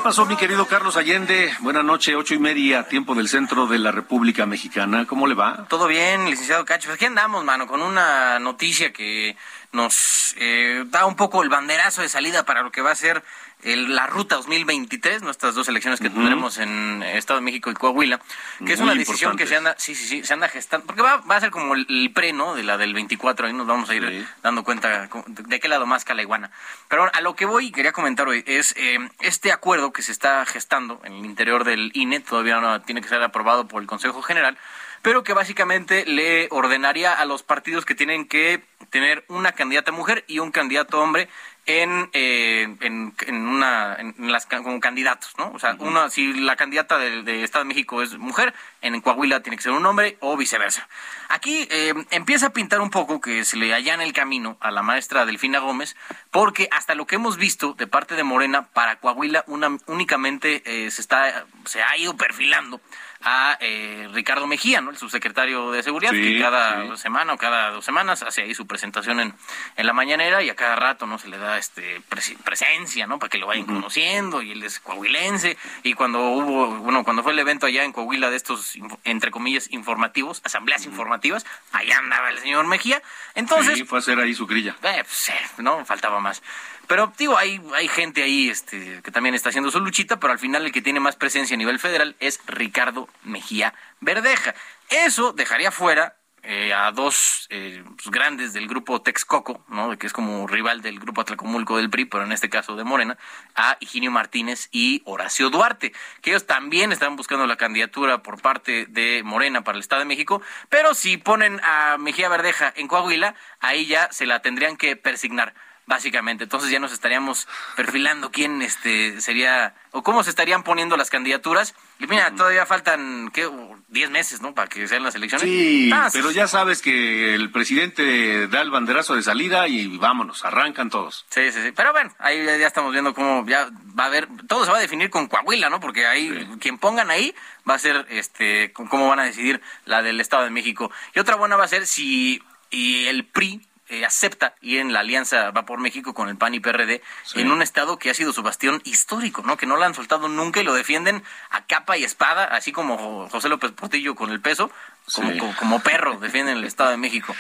[0.01, 1.53] ¿Qué pasó, mi querido Carlos Allende?
[1.61, 5.05] Buenas noches, ocho y media, tiempo del centro de la República Mexicana.
[5.07, 5.67] ¿Cómo le va?
[5.69, 6.89] Todo bien, licenciado Cacho.
[6.89, 9.37] Pues aquí andamos, mano, con una noticia que
[9.73, 13.23] nos eh, da un poco el banderazo de salida para lo que va a ser
[13.63, 18.21] la ruta 2023, nuestras dos elecciones que tendremos en Estado de México y Coahuila,
[18.65, 21.19] que es una decisión que se anda, sí, sí, sí, se anda gestando, porque va,
[21.19, 22.55] va a ser como el, pre, ¿no?
[22.55, 26.05] De la del 24, ahí nos vamos a ir dando cuenta de qué lado más
[26.05, 26.51] cala iguana.
[26.89, 30.13] Pero a lo que voy y quería comentar hoy es eh, este acuerdo que se
[30.13, 33.89] está gestando en el interior del INE, todavía no tiene que ser aprobado por el
[33.89, 34.57] Consejo General,
[35.03, 40.25] pero que básicamente le ordenaría a los partidos que tienen que tener una candidata mujer
[40.27, 41.29] y un candidato hombre
[41.67, 43.15] en, eh, en,
[43.47, 45.53] una en las como candidatos, ¿no?
[45.53, 49.57] O sea, una, si la candidata de, Estado de México es mujer, en Coahuila tiene
[49.57, 50.89] que ser un hombre o viceversa.
[51.29, 54.83] Aquí eh, empieza a pintar un poco que se le allana el camino a la
[54.83, 55.97] maestra Delfina Gómez,
[56.31, 60.91] porque hasta lo que hemos visto de parte de Morena para Coahuila una, únicamente eh,
[60.91, 62.81] se está se ha ido perfilando
[63.23, 64.91] a eh, Ricardo Mejía, ¿no?
[64.91, 69.21] el subsecretario de Seguridad, que cada semana o cada dos semanas hace ahí su presentación
[69.21, 69.35] en,
[69.77, 72.03] en la mañanera y a cada rato no se le da este
[72.45, 73.19] presencia, ¿no?
[73.19, 77.33] Para que lo vayan conociendo y él es coahuilense y cuando hubo, bueno, cuando fue
[77.33, 82.39] el evento allá en Coahuila de estos entre comillas informativos, asambleas informativas, allá andaba el
[82.39, 83.03] señor Mejía.
[83.35, 84.77] Entonces, sí, fue a hacer ahí su grilla.
[84.83, 86.43] Eh, pues, eh, no faltaba más.
[86.91, 90.41] Pero digo, hay, hay gente ahí este, que también está haciendo su luchita, pero al
[90.41, 94.57] final el que tiene más presencia a nivel federal es Ricardo Mejía Verdeja.
[94.89, 99.97] Eso dejaría fuera eh, a dos eh, pues, grandes del grupo Texcoco, ¿no?
[99.99, 103.17] que es como rival del grupo Atlacomulco del PRI, pero en este caso de Morena,
[103.55, 108.87] a Higinio Martínez y Horacio Duarte, que ellos también están buscando la candidatura por parte
[108.87, 113.37] de Morena para el Estado de México, pero si ponen a Mejía Verdeja en Coahuila,
[113.61, 115.55] ahí ya se la tendrían que persignar
[115.91, 116.45] básicamente.
[116.45, 121.75] Entonces ya nos estaríamos perfilando quién este sería o cómo se estarían poniendo las candidaturas.
[121.99, 123.51] Y mira, todavía faltan ¿qué?
[123.89, 124.55] 10 meses, ¿no?
[124.55, 125.49] Para que sean las elecciones.
[125.49, 130.45] Sí, ah, pero ya sabes que el presidente da el banderazo de salida y vámonos,
[130.45, 131.27] arrancan todos.
[131.29, 131.73] Sí, sí, sí.
[131.73, 134.81] Pero bueno, ahí ya estamos viendo cómo ya va a haber, todo se va a
[134.81, 135.81] definir con Coahuila, ¿no?
[135.81, 137.35] Porque ahí, quien pongan ahí
[137.69, 140.93] va a ser, este, cómo van a decidir la del Estado de México.
[141.17, 145.01] Y otra buena va a ser si y el PRI eh, acepta y en la
[145.01, 147.03] alianza va por México con el PAN y PRD
[147.35, 149.57] en un estado que ha sido su bastión histórico, ¿no?
[149.57, 153.29] Que no lo han soltado nunca y lo defienden a capa y espada, así como
[153.29, 154.71] José López Portillo con el peso,
[155.13, 157.35] como, como, perro defienden el Estado de México.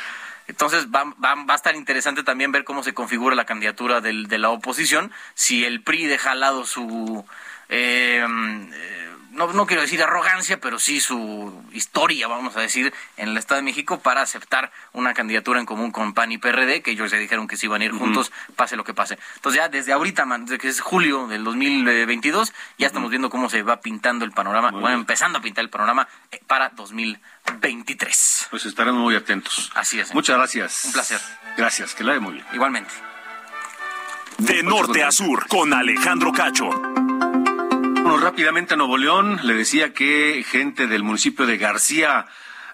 [0.49, 4.27] Entonces va, va, va, a estar interesante también ver cómo se configura la candidatura del,
[4.27, 7.25] de la oposición, si el PRI deja al lado su...
[7.69, 8.27] Eh,
[9.33, 13.61] no, no quiero decir arrogancia, pero sí su historia, vamos a decir, en el Estado
[13.61, 17.19] de México para aceptar una candidatura en común con PAN y PRD, que ellos ya
[17.19, 19.19] dijeron que se iban a ir juntos, pase lo que pase.
[19.37, 23.62] Entonces ya desde ahorita, desde que es julio del 2022, ya estamos viendo cómo se
[23.62, 28.49] va pintando el panorama, bueno, empezando a pintar el panorama eh, para 2023.
[28.51, 29.71] Pues estaremos muy atentos.
[29.75, 30.12] Así es.
[30.14, 30.85] Muchas gracias.
[30.87, 31.21] Un placer.
[31.57, 32.47] Gracias, que la de muy bien.
[32.53, 32.93] Igualmente.
[34.38, 36.71] De norte a sur, con Alejandro Cacho
[38.18, 39.40] rápidamente a Nuevo León.
[39.42, 42.27] Le decía que gente del municipio de García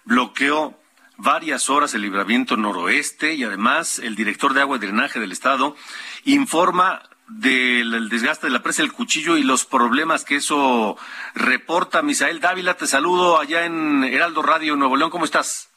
[0.04, 0.78] bloqueó
[1.16, 5.76] varias horas el libramiento noroeste y además el director de agua y drenaje del estado
[6.24, 10.96] informa del desgaste de la presa del cuchillo y los problemas que eso
[11.34, 12.02] reporta.
[12.02, 15.10] Misael Dávila, te saludo allá en Heraldo Radio Nuevo León.
[15.10, 15.70] ¿Cómo estás?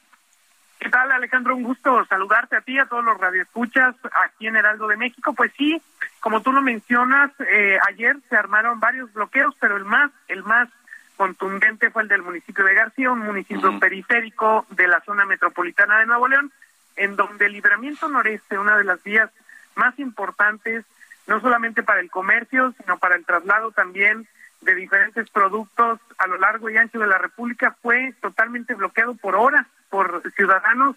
[0.80, 1.56] ¿Qué tal, Alejandro?
[1.56, 3.96] Un gusto saludarte a ti, a todos los radioescuchas
[4.28, 5.34] aquí en Heraldo de México.
[5.34, 5.82] Pues sí,
[6.20, 10.70] como tú lo mencionas, eh, ayer se armaron varios bloqueos, pero el más, el más
[11.16, 16.06] contundente fue el del municipio de García, un municipio periférico de la zona metropolitana de
[16.06, 16.52] Nuevo León,
[16.96, 19.30] en donde el libramiento noreste, una de las vías
[19.76, 20.86] más importantes,
[21.28, 24.28] no solamente para el comercio, sino para el traslado también
[24.62, 29.36] de diferentes productos a lo largo y ancho de la República, fue totalmente bloqueado por
[29.36, 30.96] horas por ciudadanos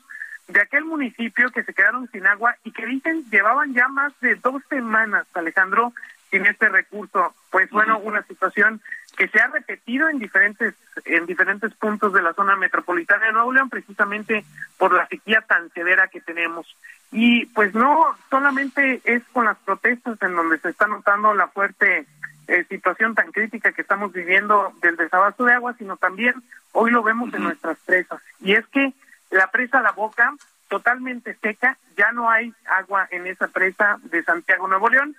[0.49, 4.35] de aquel municipio que se quedaron sin agua y que dicen llevaban ya más de
[4.37, 5.93] dos semanas, Alejandro,
[6.31, 7.35] sin este recurso.
[7.51, 8.81] Pues bueno, una situación
[9.17, 10.75] que se ha repetido en diferentes
[11.05, 14.45] en diferentes puntos de la zona metropolitana de Nuevo León, precisamente
[14.79, 16.67] por la sequía tan severa que tenemos.
[17.11, 22.07] Y pues no solamente es con las protestas en donde se está notando la fuerte
[22.49, 26.35] eh, situación tan crítica que estamos viviendo del desabasto de agua, sino también
[26.73, 28.21] hoy lo vemos en nuestras presas.
[28.41, 28.93] Y es que
[29.33, 30.35] la presa La Boca,
[30.69, 35.17] totalmente seca, ya no hay agua en esa presa de Santiago Nuevo León.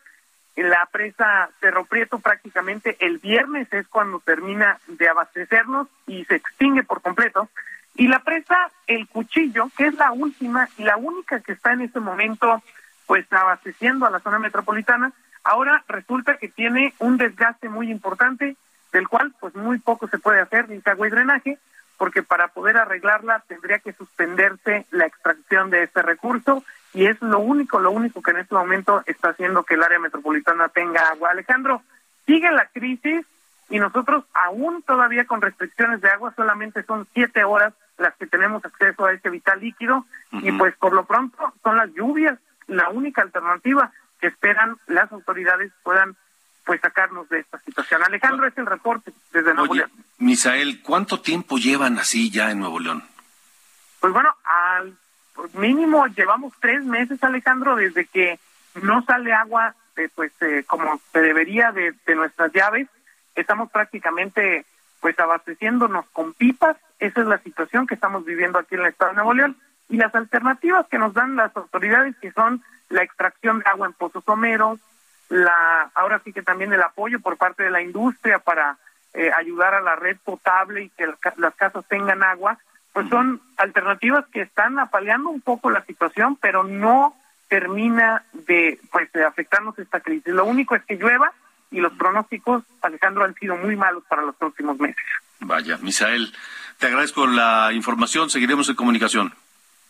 [0.56, 6.84] La presa Cerro Prieto prácticamente el viernes es cuando termina de abastecernos y se extingue
[6.84, 7.50] por completo.
[7.96, 11.82] Y la presa El Cuchillo, que es la última y la única que está en
[11.82, 12.62] este momento
[13.08, 15.12] pues abasteciendo a la zona metropolitana,
[15.44, 18.56] ahora resulta que tiene un desgaste muy importante,
[18.92, 21.58] del cual pues muy poco se puede hacer, ni agua y drenaje,
[21.98, 27.40] porque para poder arreglarla tendría que suspenderse la extracción de este recurso y es lo
[27.40, 31.32] único, lo único que en este momento está haciendo que el área metropolitana tenga agua.
[31.32, 31.82] Alejandro,
[32.26, 33.26] sigue la crisis
[33.70, 38.64] y nosotros aún todavía con restricciones de agua solamente son siete horas las que tenemos
[38.66, 43.22] acceso a este vital líquido y pues por lo pronto son las lluvias la única
[43.22, 46.16] alternativa que esperan las autoridades puedan
[46.66, 48.04] pues sacarnos de esta situación.
[48.04, 49.92] Alejandro, es el reporte desde Nuevo León.
[50.20, 53.04] Misael, ¿cuánto tiempo llevan así ya en Nuevo León?
[54.00, 54.98] Pues bueno, al
[55.54, 58.40] mínimo llevamos tres meses, Alejandro, desde que
[58.82, 62.88] no sale agua, de, pues eh, como se debería de, de nuestras llaves.
[63.36, 64.66] Estamos prácticamente
[65.00, 66.78] pues abasteciéndonos con pipas.
[67.00, 69.58] Esa es la situación que estamos viviendo aquí en el estado de Nuevo León.
[69.90, 73.94] Y las alternativas que nos dan las autoridades, que son la extracción de agua en
[73.94, 74.80] pozos someros,
[75.30, 78.78] la ahora sí que también el apoyo por parte de la industria para
[79.14, 81.08] eh, ayudar a la red potable y que
[81.38, 82.58] las casas tengan agua,
[82.94, 87.16] pues son alternativas que están apaleando un poco la situación, pero no
[87.48, 90.34] termina de pues de afectarnos esta crisis.
[90.34, 91.32] Lo único es que llueva
[91.72, 95.04] y los pronósticos, Alejandro, han sido muy malos para los próximos meses.
[95.40, 96.34] Vaya, Misael,
[96.78, 99.34] te agradezco la información, seguiremos en comunicación.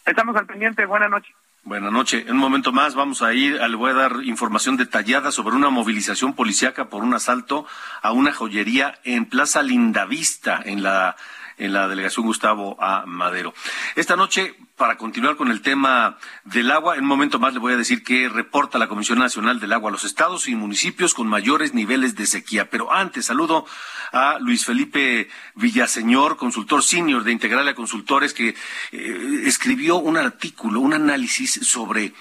[0.06, 1.36] Estamos al pendiente, buenas noches.
[1.66, 2.26] Buenas noches.
[2.28, 5.70] En un momento más vamos a ir, le voy a dar información detallada sobre una
[5.70, 7.66] movilización policiaca por un asalto
[8.02, 11.16] a una joyería en Plaza Lindavista, en la
[11.58, 13.06] en la delegación Gustavo A.
[13.06, 13.54] Madero.
[13.96, 17.74] Esta noche, para continuar con el tema del agua, en un momento más le voy
[17.74, 21.28] a decir que reporta la Comisión Nacional del Agua a los estados y municipios con
[21.28, 22.70] mayores niveles de sequía.
[22.70, 23.66] Pero antes, saludo
[24.12, 28.56] a Luis Felipe Villaseñor, consultor senior de Integralia Consultores, que
[28.92, 32.14] eh, escribió un artículo, un análisis sobre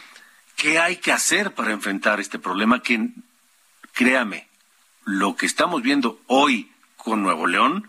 [0.56, 3.08] qué hay que hacer para enfrentar este problema que,
[3.92, 4.48] créame,
[5.04, 7.88] lo que estamos viendo hoy con Nuevo León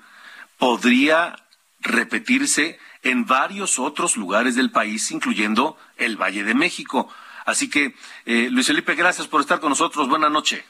[0.63, 1.35] podría
[1.81, 7.09] repetirse en varios otros lugares del país, incluyendo el Valle de México.
[7.43, 7.95] Así que,
[8.25, 10.07] eh, Luis Felipe, gracias por estar con nosotros.
[10.07, 10.63] Buenas noches.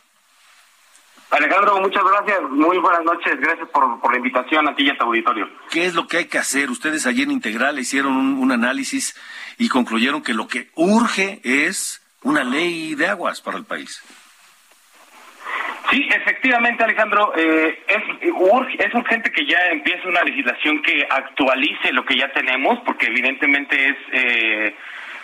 [1.30, 2.42] Alejandro, muchas gracias.
[2.50, 3.40] Muy buenas noches.
[3.40, 5.48] Gracias por, por, la invitación a ti y a tu auditorio.
[5.70, 6.72] ¿Qué es lo que hay que hacer?
[6.72, 9.16] Ustedes allí en Integral hicieron un, análisis
[9.60, 14.02] y concluyeron que lo que urge es una ley de aguas para el país.
[15.94, 18.04] Sí, efectivamente, Alejandro, eh, es,
[18.80, 23.90] es urgente que ya empiece una legislación que actualice lo que ya tenemos, porque evidentemente
[23.90, 24.76] es eh,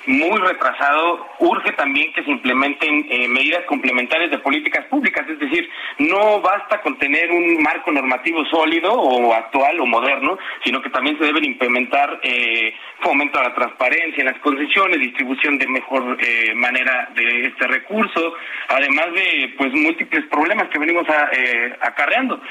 [0.10, 5.70] muy retrasado, urge también que se implementen eh, medidas complementarias de políticas públicas, es decir,
[6.00, 11.18] no basta con tener un marco normativo sólido o actual o moderno, sino que también
[11.20, 16.54] se deben implementar eh, fomento a la transparencia en las concesiones, distribución de mejor eh,
[16.56, 18.34] manera de este recurso,
[18.68, 22.42] además de pues múltiples problemas que venimos eh, acarreando,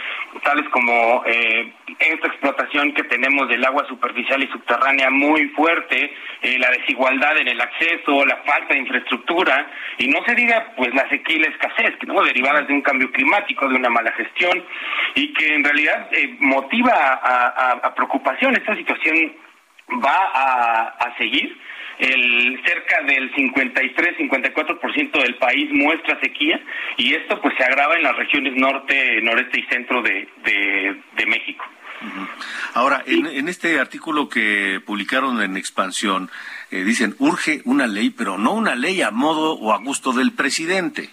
[0.44, 6.12] tales como esta explotación que tenemos del agua superficial y subterránea muy fuerte,
[6.58, 11.08] la desigualdad en el acceso, la falta de infraestructura y no se diga pues la
[11.08, 12.22] sequía y la escasez, ¿no?
[12.22, 14.64] derivadas de un cambio climático, de una mala gestión
[15.14, 18.54] y que en realidad eh, motiva a, preocupación.
[18.54, 19.32] Esta situación
[20.04, 21.56] va a, seguir.
[21.98, 26.60] El, cerca del 53-54% del país muestra sequía
[26.96, 31.64] y esto pues se agrava en las regiones norte, noreste y centro de, de México.
[32.74, 36.30] Ahora, en, este artículo que publicaron en Expansión,
[36.70, 40.32] eh, dicen, urge una ley, pero no una ley a modo o a gusto del
[40.32, 41.10] presidente.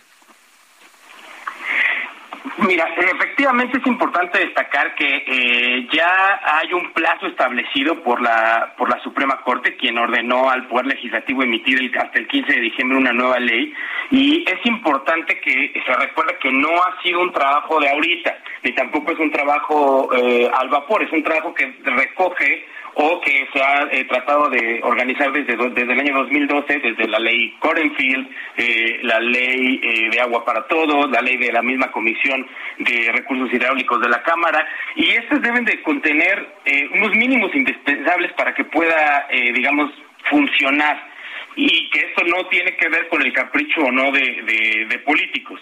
[2.58, 8.90] Mira, efectivamente es importante destacar que eh, ya hay un plazo establecido por la por
[8.90, 9.35] la Suprema
[9.74, 13.74] Quien ordenó al Poder Legislativo emitir hasta el 15 de diciembre una nueva ley,
[14.12, 18.72] y es importante que se recuerde que no ha sido un trabajo de ahorita, ni
[18.74, 23.62] tampoco es un trabajo eh, al vapor, es un trabajo que recoge o que se
[23.62, 29.00] ha eh, tratado de organizar desde, desde el año 2012, desde la ley Corenfield, eh,
[29.04, 32.48] la ley eh, de agua para todos, la ley de la misma Comisión
[32.80, 36.56] de Recursos Hidráulicos de la Cámara, y estas deben de contener
[36.94, 39.92] unos mínimos indispensables para que pueda, digamos,
[40.30, 41.16] funcionar
[41.56, 45.60] y que esto no tiene que ver con el capricho o no de, políticos,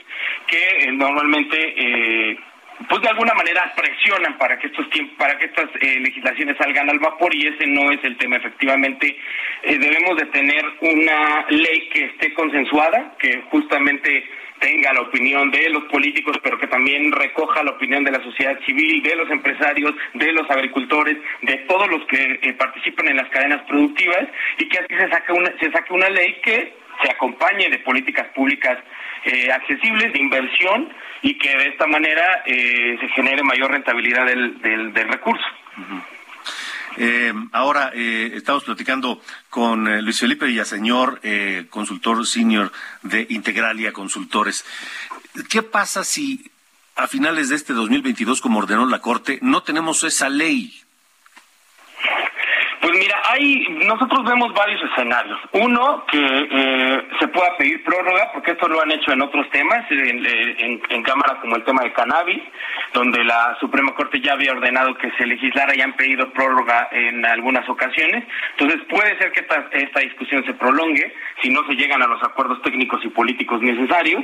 [0.48, 2.38] que normalmente
[2.90, 6.90] pues de alguna manera presionan para que estos tiempos, para que estas eh, legislaciones salgan
[6.90, 8.38] al vapor y ese no es el tema.
[8.38, 9.18] Efectivamente,
[9.64, 14.26] eh, debemos de tener una ley que esté consensuada, que justamente
[14.64, 18.58] tenga la opinión de los políticos, pero que también recoja la opinión de la sociedad
[18.66, 23.30] civil, de los empresarios, de los agricultores, de todos los que eh, participan en las
[23.30, 24.26] cadenas productivas
[24.58, 28.28] y que así se saque una, se saque una ley que se acompañe de políticas
[28.30, 28.78] públicas
[29.26, 34.62] eh, accesibles de inversión y que de esta manera eh, se genere mayor rentabilidad del,
[34.62, 35.46] del, recurso.
[36.98, 41.22] Eh, ahora estamos platicando con Luis Felipe Villaseñor,
[41.70, 42.72] consultor senior
[43.02, 44.64] de Integralia Consultores.
[45.50, 46.52] ¿Qué pasa si
[46.96, 50.84] a finales de este 2022, como ordenó la Corte, no tenemos esa ley?
[52.84, 55.40] Pues mira, hay, nosotros vemos varios escenarios.
[55.54, 59.90] Uno, que eh, se pueda pedir prórroga, porque esto lo han hecho en otros temas,
[59.90, 62.42] en, en, Cámara como el tema de cannabis,
[62.94, 67.26] donde la Suprema Corte ya había ordenado que se legislara y han pedido prórroga en
[67.26, 68.26] algunas ocasiones.
[68.58, 72.22] Entonces puede ser que esta, esta discusión se prolongue si no se llegan a los
[72.22, 74.24] acuerdos técnicos y políticos necesarios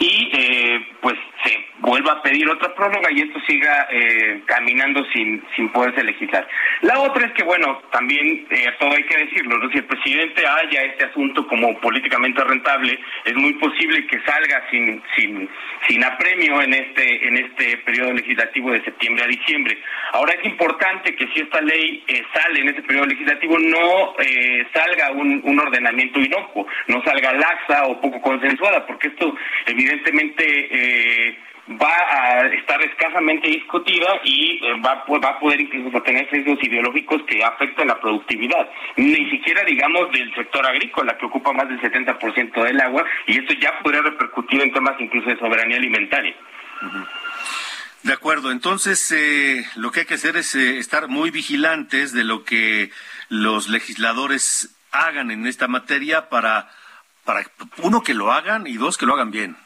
[0.00, 5.42] y eh, pues se vuelva a pedir otra prórroga y esto siga eh, caminando sin,
[5.56, 6.46] sin poderse legislar.
[6.82, 9.70] La otra es que, bueno, eh, todo hay que decirlo, ¿no?
[9.70, 15.02] si el presidente haya este asunto como políticamente rentable, es muy posible que salga sin,
[15.16, 15.48] sin,
[15.88, 19.78] sin apremio en este, en este periodo legislativo de septiembre a diciembre.
[20.12, 24.66] Ahora es importante que si esta ley eh, sale en este periodo legislativo, no eh,
[24.72, 29.34] salga un, un ordenamiento inocuo, no salga laxa o poco consensuada, porque esto
[29.66, 31.38] evidentemente...
[31.70, 37.22] Va a estar escasamente discutida y eh, va, va a poder incluso tener sesgos ideológicos
[37.28, 38.68] que afectan la productividad.
[38.96, 43.54] Ni siquiera, digamos, del sector agrícola, que ocupa más del 70% del agua, y esto
[43.54, 46.34] ya podría repercutir en temas incluso de soberanía alimentaria.
[48.02, 52.24] De acuerdo, entonces eh, lo que hay que hacer es eh, estar muy vigilantes de
[52.24, 52.90] lo que
[53.28, 56.70] los legisladores hagan en esta materia para,
[57.24, 57.44] para
[57.82, 59.56] uno, que lo hagan y dos, que lo hagan bien.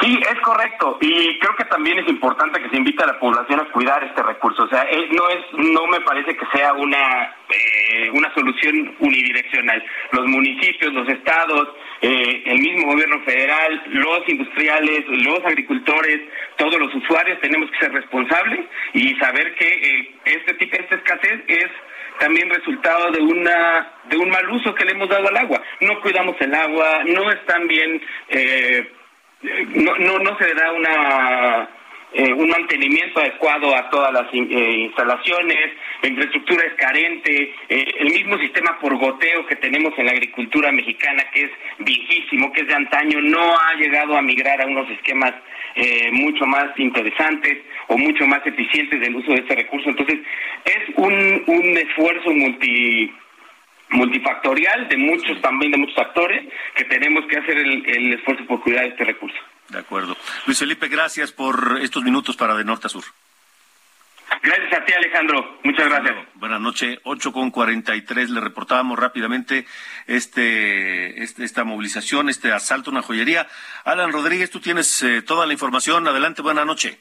[0.00, 0.96] Sí, es correcto.
[1.00, 4.22] Y creo que también es importante que se invite a la población a cuidar este
[4.22, 4.64] recurso.
[4.64, 9.84] O sea, eh, no es, no me parece que sea una, eh, una solución unidireccional.
[10.12, 11.68] Los municipios, los estados,
[12.00, 16.20] eh, el mismo gobierno federal, los industriales, los agricultores,
[16.56, 18.60] todos los usuarios tenemos que ser responsables
[18.94, 21.68] y saber que este tipo, esta escasez es
[22.20, 25.60] también resultado de una de un mal uso que le hemos dado al agua.
[25.80, 28.92] No cuidamos el agua, no están bien eh,
[29.42, 31.68] no, no, no se da una
[32.12, 38.12] eh, un mantenimiento adecuado a todas las eh, instalaciones, la infraestructura es carente, eh, el
[38.12, 42.66] mismo sistema por goteo que tenemos en la agricultura mexicana, que es viejísimo, que es
[42.66, 45.34] de antaño, no ha llegado a migrar a unos esquemas
[46.12, 49.88] mucho más interesantes o mucho más eficientes del uso de este recurso.
[49.88, 50.18] Entonces,
[50.64, 53.10] es un, un esfuerzo multi
[53.90, 58.84] multifactorial de muchos también de muchos actores que tenemos que hacer el esfuerzo por cuidar
[58.84, 59.38] este recurso.
[59.70, 60.16] De acuerdo.
[60.46, 63.04] Luis Felipe, gracias por estos minutos para De Norte a Sur.
[64.42, 65.58] Gracias a ti, Alejandro.
[65.64, 66.16] Muchas gracias.
[66.34, 66.98] buenas noches.
[67.04, 68.30] 8 con 43.
[68.30, 69.66] Le reportábamos rápidamente
[70.06, 73.48] este, este, esta movilización, este asalto a una joyería.
[73.84, 76.06] Alan Rodríguez, tú tienes eh, toda la información.
[76.08, 76.98] Adelante, buena noche.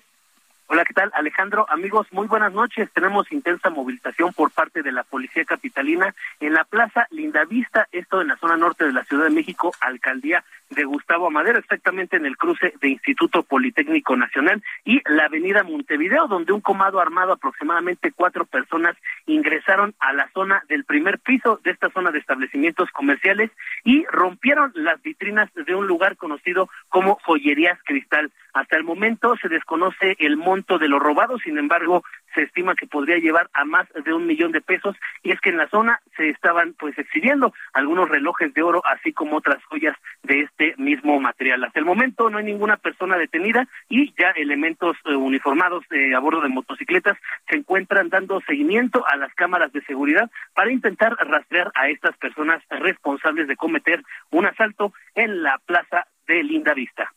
[0.72, 1.10] Hola, ¿qué tal?
[1.16, 2.92] Alejandro, amigos, muy buenas noches.
[2.94, 8.28] Tenemos intensa movilización por parte de la Policía Capitalina en la Plaza Lindavista, esto en
[8.28, 12.38] la zona norte de la Ciudad de México, Alcaldía de Gustavo Amadero, exactamente en el
[12.38, 18.46] cruce de Instituto Politécnico Nacional y la Avenida Montevideo, donde un comado armado, aproximadamente cuatro
[18.46, 18.96] personas,
[19.26, 23.50] ingresaron a la zona del primer piso de esta zona de establecimientos comerciales
[23.84, 28.32] y rompieron las vitrinas de un lugar conocido como Joyerías Cristal.
[28.54, 32.04] Hasta el momento se desconoce el monto de lo robado, sin embargo,
[32.34, 35.50] se estima que podría llevar a más de un millón de pesos y es que
[35.50, 39.96] en la zona se estaban pues exhibiendo algunos relojes de oro así como otras joyas
[40.24, 41.64] de este mismo material.
[41.64, 46.20] Hasta el momento no hay ninguna persona detenida y ya elementos eh, uniformados eh, a
[46.20, 47.18] bordo de motocicletas
[47.50, 52.64] se encuentran dando seguimiento a las cámaras de seguridad para intentar rastrear a estas personas
[52.70, 57.12] responsables de cometer un asalto en la plaza de Linda Vista.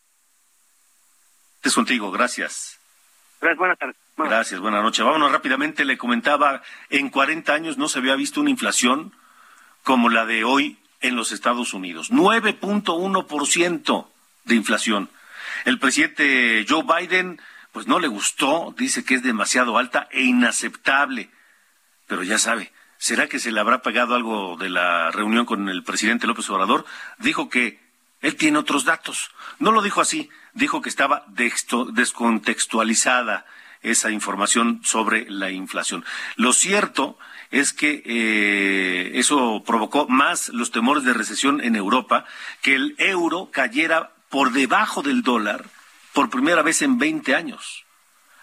[1.62, 2.81] Es contigo, gracias.
[3.42, 3.96] Gracias, buenas tardes.
[4.16, 5.04] Gracias, buenas noches.
[5.04, 5.84] Vámonos rápidamente.
[5.84, 9.12] Le comentaba, en 40 años no se había visto una inflación
[9.82, 12.12] como la de hoy en los Estados Unidos.
[12.12, 14.06] 9.1%
[14.44, 15.10] de inflación.
[15.64, 17.40] El presidente Joe Biden,
[17.72, 21.28] pues no le gustó, dice que es demasiado alta e inaceptable.
[22.06, 25.82] Pero ya sabe, ¿será que se le habrá pagado algo de la reunión con el
[25.82, 26.84] presidente López Obrador?
[27.18, 27.81] Dijo que
[28.22, 29.32] él tiene otros datos.
[29.58, 33.44] No lo dijo así, dijo que estaba descontextualizada
[33.82, 36.04] esa información sobre la inflación.
[36.36, 37.18] Lo cierto
[37.50, 42.24] es que eh, eso provocó más los temores de recesión en Europa,
[42.62, 45.66] que el euro cayera por debajo del dólar
[46.14, 47.84] por primera vez en 20 años.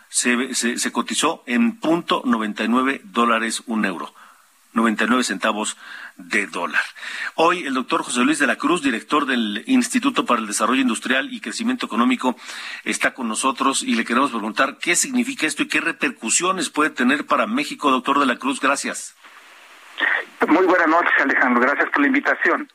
[0.09, 4.13] Se, se, cotizó en punto 99 dólares un euro,
[4.73, 5.77] 99 centavos
[6.19, 6.83] de dólar.
[7.35, 11.33] Hoy el doctor José Luis de la Cruz, director del Instituto para el Desarrollo Industrial
[11.33, 12.35] y Crecimiento Económico,
[12.83, 17.25] está con nosotros y le queremos preguntar qué significa esto y qué repercusiones puede tener
[17.25, 18.59] para México, doctor de la Cruz.
[18.59, 19.15] Gracias.
[20.47, 21.61] Muy buenas noches, Alejandro.
[21.61, 22.69] Gracias por la invitación.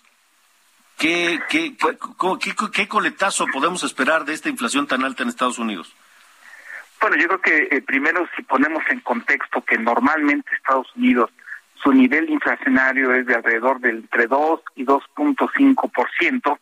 [0.98, 5.94] ¿Qué, qué, qué, qué, coletazo podemos esperar de esta inflación tan alta en Estados Unidos?
[7.00, 11.30] Bueno, yo creo que eh, primero si ponemos en contexto que normalmente Estados Unidos
[11.82, 16.58] su nivel inflacionario es de alrededor del entre 2 y 2.5%,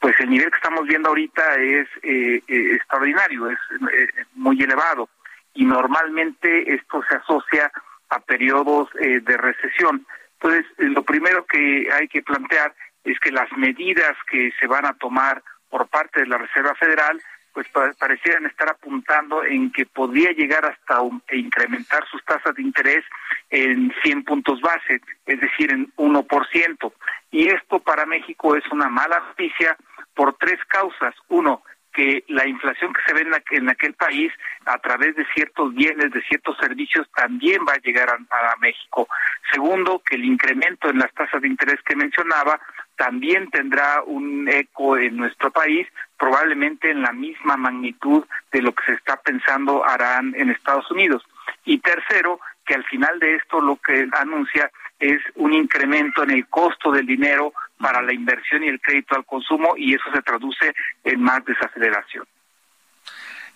[0.00, 3.58] pues el nivel que estamos viendo ahorita es eh, eh, extraordinario, es
[3.92, 5.08] eh, muy elevado
[5.54, 7.70] y normalmente esto se asocia
[8.08, 10.06] a periodos de recesión.
[10.34, 14.94] Entonces, lo primero que hay que plantear es que las medidas que se van a
[14.94, 17.22] tomar por parte de la Reserva Federal
[17.52, 17.66] pues
[17.98, 23.04] parecieran estar apuntando en que podría llegar hasta e incrementar sus tasas de interés
[23.50, 26.92] en 100 puntos base, es decir, en 1%.
[27.30, 29.76] Y esto para México es una mala noticia
[30.14, 31.14] por tres causas.
[31.28, 34.32] Uno, que la inflación que se ve en, en, aquel país
[34.64, 39.08] a través de ciertos bienes, de ciertos servicios, también va a llegar a, México.
[39.52, 42.60] Segundo, que el incremento en las tasas de interés que mencionaba
[42.96, 45.86] también tendrá un eco en nuestro país,
[46.18, 51.22] probablemente en la misma magnitud de lo que se está pensando harán en Estados Unidos.
[51.64, 56.46] Y tercero, que al final de esto lo que anuncia es un incremento en el
[56.46, 60.72] costo del dinero para la inversión y el crédito al consumo y eso se traduce
[61.02, 62.24] en más desaceleración.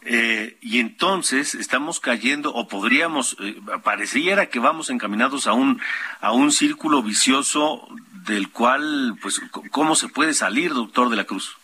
[0.08, 5.80] Eh, y entonces estamos cayendo o podríamos eh, pareciera que vamos encaminados a un
[6.20, 7.88] a un círculo vicioso
[8.24, 9.42] del cual pues
[9.72, 11.58] cómo se puede salir doctor de la Cruz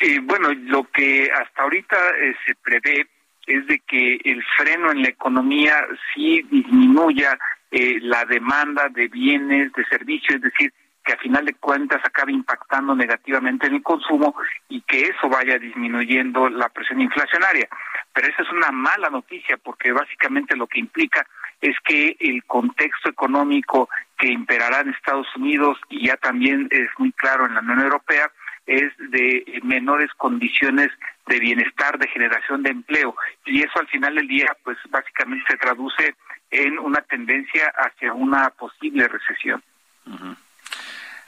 [0.00, 1.96] eh, bueno lo que hasta ahorita
[2.44, 3.08] se prevé
[3.46, 7.38] es de que el freno en la economía sí disminuya
[7.70, 10.70] la demanda de bienes de servicios es decir
[11.06, 14.34] que a final de cuentas acabe impactando negativamente en el consumo
[14.68, 17.68] y que eso vaya disminuyendo la presión inflacionaria.
[18.12, 21.24] Pero esa es una mala noticia porque básicamente lo que implica
[21.60, 23.88] es que el contexto económico
[24.18, 28.30] que imperará en Estados Unidos y ya también es muy claro en la Unión Europea,
[28.66, 30.88] es de menores condiciones
[31.26, 33.14] de bienestar, de generación de empleo.
[33.44, 36.16] Y eso al final del día, pues básicamente se traduce
[36.50, 39.62] en una tendencia hacia una posible recesión.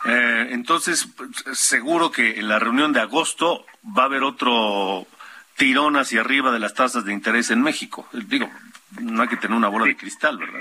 [0.09, 1.07] Eh, entonces,
[1.53, 5.07] seguro que en la reunión de agosto va a haber otro
[5.57, 8.09] tirón hacia arriba de las tasas de interés en México.
[8.13, 8.51] Digo,
[9.03, 10.61] no hay que tener una bola de cristal, ¿verdad?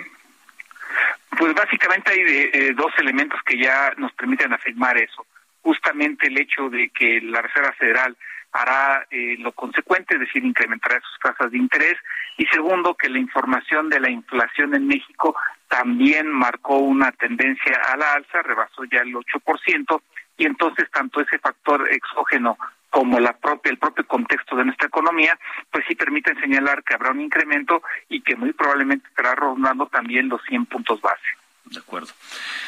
[1.37, 5.25] Pues básicamente hay eh, dos elementos que ya nos permiten afirmar eso.
[5.61, 8.17] Justamente el hecho de que la Reserva Federal
[8.51, 11.95] hará eh, lo consecuente, es decir, incrementará sus tasas de interés.
[12.37, 15.35] Y segundo, que la información de la inflación en México
[15.67, 20.01] también marcó una tendencia a la alza, rebasó ya el 8%,
[20.37, 22.57] y entonces tanto ese factor exógeno
[22.89, 25.37] como la propia, el propio contexto de nuestra economía,
[25.71, 30.29] pues sí permiten señalar que habrá un incremento y que muy probablemente estará rondando también
[30.29, 31.21] los 100 puntos base.
[31.65, 32.13] De acuerdo.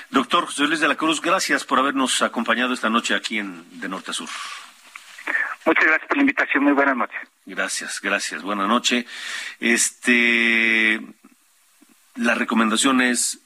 [0.10, 3.88] Doctor José Luis de la Cruz, gracias por habernos acompañado esta noche aquí en De
[3.88, 4.30] Norte a Sur.
[5.66, 6.64] Muchas gracias por la invitación.
[6.64, 7.20] Muy buenas noches.
[7.46, 8.42] Gracias, gracias.
[8.42, 9.06] Buenas noches.
[9.60, 11.00] Este,
[12.20, 13.40] la recomendación es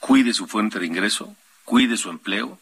[0.00, 2.58] cuide su fuente de ingreso, cuide su empleo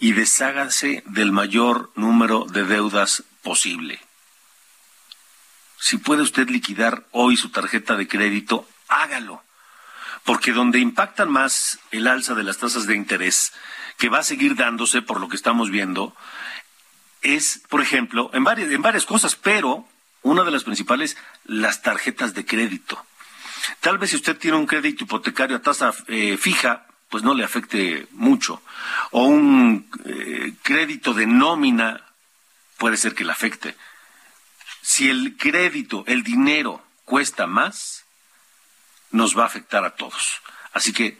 [0.00, 4.00] y deshágase del mayor número de deudas posible.
[5.78, 9.42] Si puede usted liquidar hoy su tarjeta de crédito, hágalo.
[10.24, 13.52] Porque donde impactan más el alza de las tasas de interés,
[13.98, 16.14] que va a seguir dándose por lo que estamos viendo,
[17.22, 19.88] es, por ejemplo, en varias, en varias cosas, pero
[20.22, 23.02] una de las principales, las tarjetas de crédito.
[23.78, 27.44] Tal vez si usted tiene un crédito hipotecario a tasa eh, fija, pues no le
[27.44, 28.62] afecte mucho.
[29.12, 32.04] O un eh, crédito de nómina
[32.78, 33.76] puede ser que le afecte.
[34.82, 38.04] Si el crédito, el dinero cuesta más,
[39.10, 40.40] nos va a afectar a todos.
[40.72, 41.18] Así que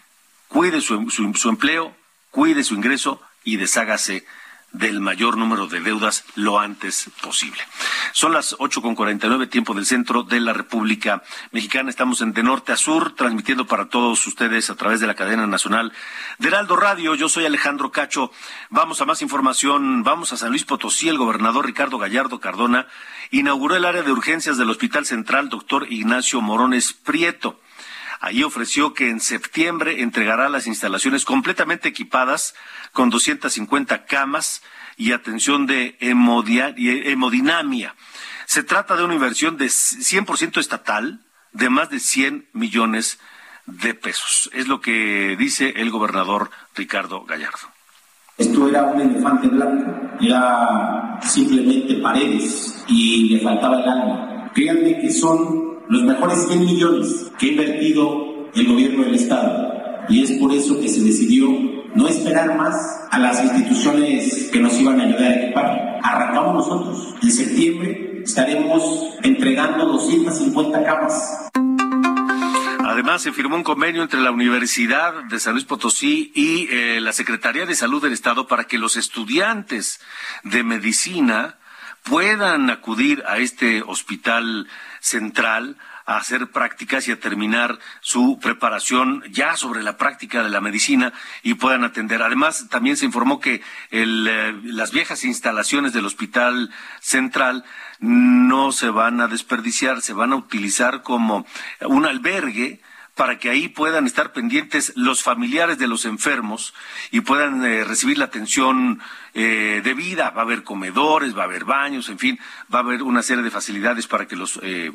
[0.49, 1.97] cuide su, su empleo,
[2.31, 4.25] cuide su ingreso y deshágase
[4.73, 7.61] del mayor número de deudas lo antes posible.
[8.13, 11.91] Son las ocho con cuarenta nueve, tiempo del centro de la República Mexicana.
[11.91, 15.47] Estamos en de norte a sur, transmitiendo para todos ustedes a través de la cadena
[15.47, 15.93] nacional
[16.39, 17.15] de Heraldo Radio.
[17.15, 18.31] Yo soy Alejandro Cacho.
[18.71, 20.03] Vamos a más información.
[20.03, 21.09] Vamos a San Luis Potosí.
[21.09, 22.87] El gobernador Ricardo Gallardo Cardona
[23.31, 27.61] inauguró el área de urgencias del Hospital Central Doctor Ignacio Morones Prieto.
[28.21, 32.55] Allí ofreció que en septiembre entregará las instalaciones completamente equipadas
[32.93, 34.63] con 250 camas
[34.99, 37.95] y atención de hemodinamia.
[38.45, 41.21] Se trata de una inversión de 100% estatal
[41.53, 43.19] de más de 100 millones
[43.65, 44.51] de pesos.
[44.53, 47.69] Es lo que dice el gobernador Ricardo Gallardo.
[48.37, 54.51] Esto era un elefante blanco, era simplemente paredes y le faltaba el alma.
[54.55, 60.05] Créanme que son los mejores 100 millones que ha invertido el gobierno del Estado.
[60.09, 61.49] Y es por eso que se decidió
[61.95, 65.99] no esperar más a las instituciones que nos iban a ayudar a equipar.
[66.03, 67.15] Arrancamos nosotros.
[67.21, 71.51] En septiembre estaremos entregando 250 camas.
[72.87, 77.13] Además, se firmó un convenio entre la Universidad de San Luis Potosí y eh, la
[77.13, 80.01] Secretaría de Salud del Estado para que los estudiantes
[80.45, 81.60] de medicina
[82.03, 84.69] puedan acudir a este hospital
[85.01, 85.77] central
[86.07, 91.13] a hacer prácticas y a terminar su preparación ya sobre la práctica de la medicina
[91.43, 92.23] y puedan atender.
[92.23, 96.71] Además, también se informó que el, eh, las viejas instalaciones del Hospital
[97.01, 97.65] Central
[98.01, 101.47] no se van a desperdiciar, se van a utilizar como
[101.81, 102.81] un albergue
[103.15, 106.73] para que ahí puedan estar pendientes los familiares de los enfermos
[107.11, 109.01] y puedan eh, recibir la atención
[109.35, 110.31] eh, de vida.
[110.31, 112.39] Va a haber comedores, va a haber baños, en fin,
[112.73, 114.93] va a haber una serie de facilidades para que los, eh,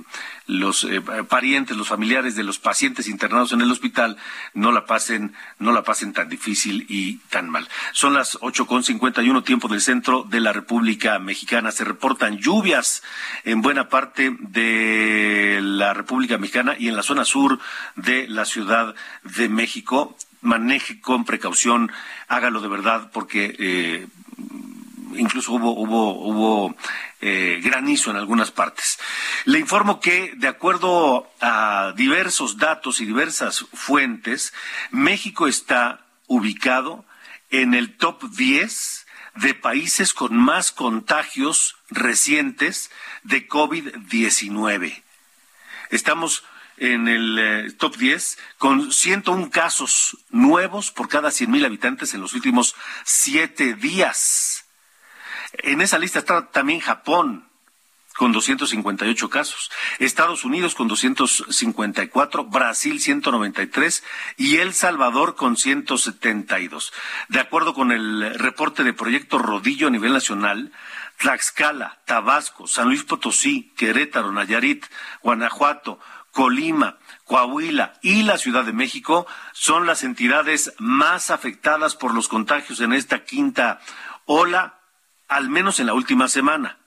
[0.47, 4.17] los eh, parientes, los familiares de los pacientes internados en el hospital
[4.53, 7.67] no la pasen, no la pasen tan difícil y tan mal.
[7.91, 11.71] Son las ocho con cincuenta y uno tiempo del centro de la República Mexicana.
[11.71, 13.03] Se reportan lluvias
[13.43, 17.59] en buena parte de la República Mexicana y en la zona sur
[17.95, 20.15] de la Ciudad de México
[20.45, 21.91] maneje con precaución,
[22.27, 24.07] hágalo de verdad, porque eh,
[25.15, 26.75] incluso hubo, hubo, hubo
[27.21, 28.99] eh, granizo en algunas partes.
[29.45, 34.53] Le informo que, de acuerdo a diversos datos y diversas fuentes,
[34.91, 37.05] México está ubicado
[37.49, 39.05] en el top 10
[39.35, 42.91] de países con más contagios recientes
[43.23, 45.03] de COVID-19.
[45.89, 46.43] Estamos
[46.77, 52.33] en el eh, top 10 con 101 casos nuevos por cada 100.000 habitantes en los
[52.33, 54.65] últimos siete días.
[55.59, 57.47] En esa lista está también Japón,
[58.15, 64.03] con 258 casos, Estados Unidos con 254, Brasil 193
[64.37, 66.93] y El Salvador con 172.
[67.27, 70.71] De acuerdo con el reporte de Proyecto Rodillo a nivel nacional,
[71.17, 74.85] Tlaxcala, Tabasco, San Luis Potosí, Querétaro, Nayarit,
[75.21, 75.99] Guanajuato,
[76.35, 82.81] Colima, Coahuila y la Ciudad de México son las entidades más afectadas por los contagios
[82.81, 83.79] en esta quinta
[84.25, 84.75] ola,
[85.29, 86.77] al menos en la última semana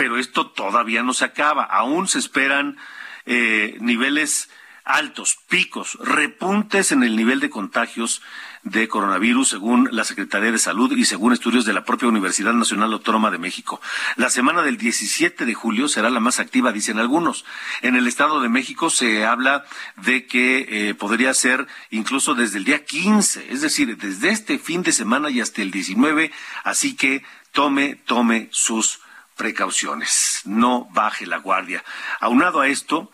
[0.00, 1.64] pero esto todavía no se acaba.
[1.64, 2.78] Aún se esperan
[3.26, 4.48] eh, niveles
[4.84, 8.22] altos, picos, repuntes en el nivel de contagios
[8.62, 12.92] de coronavirus, según la Secretaría de Salud y según estudios de la propia Universidad Nacional
[12.92, 13.80] Autónoma de México.
[14.16, 17.44] La semana del 17 de julio será la más activa, dicen algunos.
[17.80, 19.64] En el Estado de México se habla
[19.96, 24.82] de que eh, podría ser incluso desde el día 15, es decir, desde este fin
[24.82, 26.30] de semana y hasta el 19,
[26.64, 27.22] así que
[27.52, 29.00] tome, tome sus
[29.36, 31.82] precauciones, no baje la guardia.
[32.20, 33.10] Aunado a esto,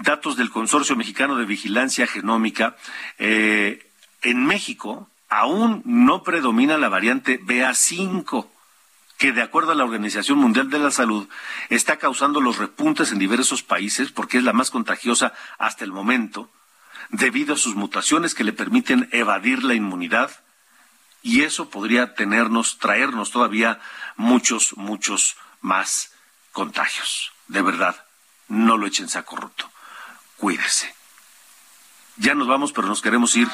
[0.00, 2.76] datos del Consorcio Mexicano de Vigilancia Genómica,
[3.18, 3.86] eh,
[4.22, 8.48] en México aún no predomina la variante BA5
[9.16, 11.28] que de acuerdo a la Organización Mundial de la Salud
[11.68, 16.50] está causando los repuntes en diversos países porque es la más contagiosa hasta el momento,
[17.10, 20.30] debido a sus mutaciones que le permiten evadir la inmunidad,
[21.22, 23.78] y eso podría tenernos, traernos todavía
[24.16, 26.12] muchos, muchos más
[26.52, 27.32] contagios.
[27.46, 28.06] De verdad,
[28.48, 29.70] no lo echen saco roto.
[30.40, 30.92] Cuídese.
[32.16, 33.46] Ya nos vamos, pero nos queremos ir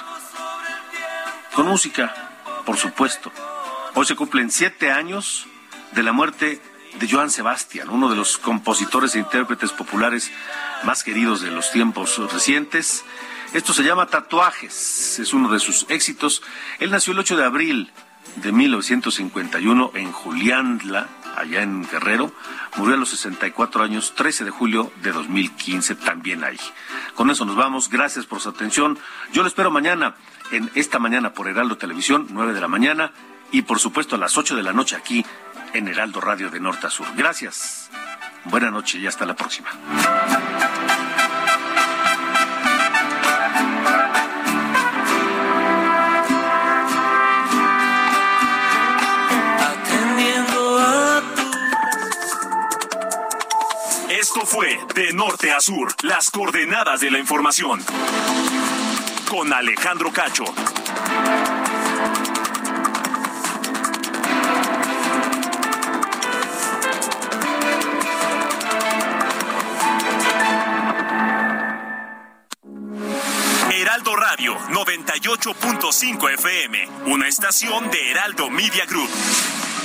[1.53, 2.14] con música,
[2.64, 3.32] por supuesto.
[3.95, 5.49] Hoy se cumplen siete años
[5.93, 6.62] de la muerte
[7.01, 10.30] de Joan Sebastián, uno de los compositores e intérpretes populares
[10.84, 13.05] más queridos de los tiempos recientes.
[13.53, 16.43] Esto se llama Tatuajes, es uno de sus éxitos.
[16.78, 17.93] Él nació el 8 de abril
[18.37, 22.32] de 1951 en Juliantla, allá en Guerrero.
[22.76, 26.59] Murió a los 64 años, 13 de julio de 2015, también ahí.
[27.14, 27.89] Con eso nos vamos.
[27.89, 28.99] Gracias por su atención.
[29.32, 30.14] Yo lo espero mañana,
[30.51, 33.12] en esta mañana por Heraldo Televisión, 9 de la mañana,
[33.53, 35.24] y por supuesto a las 8 de la noche aquí
[35.72, 37.07] en Heraldo Radio de Norte a Sur.
[37.16, 37.91] Gracias.
[38.45, 39.68] Buena noche y hasta la próxima.
[54.37, 57.82] Esto fue De Norte a Sur, las coordenadas de la información.
[59.30, 60.45] Con Alejandro Cacho.
[73.72, 79.09] Heraldo Radio 98.5 FM, una estación de Heraldo Media Group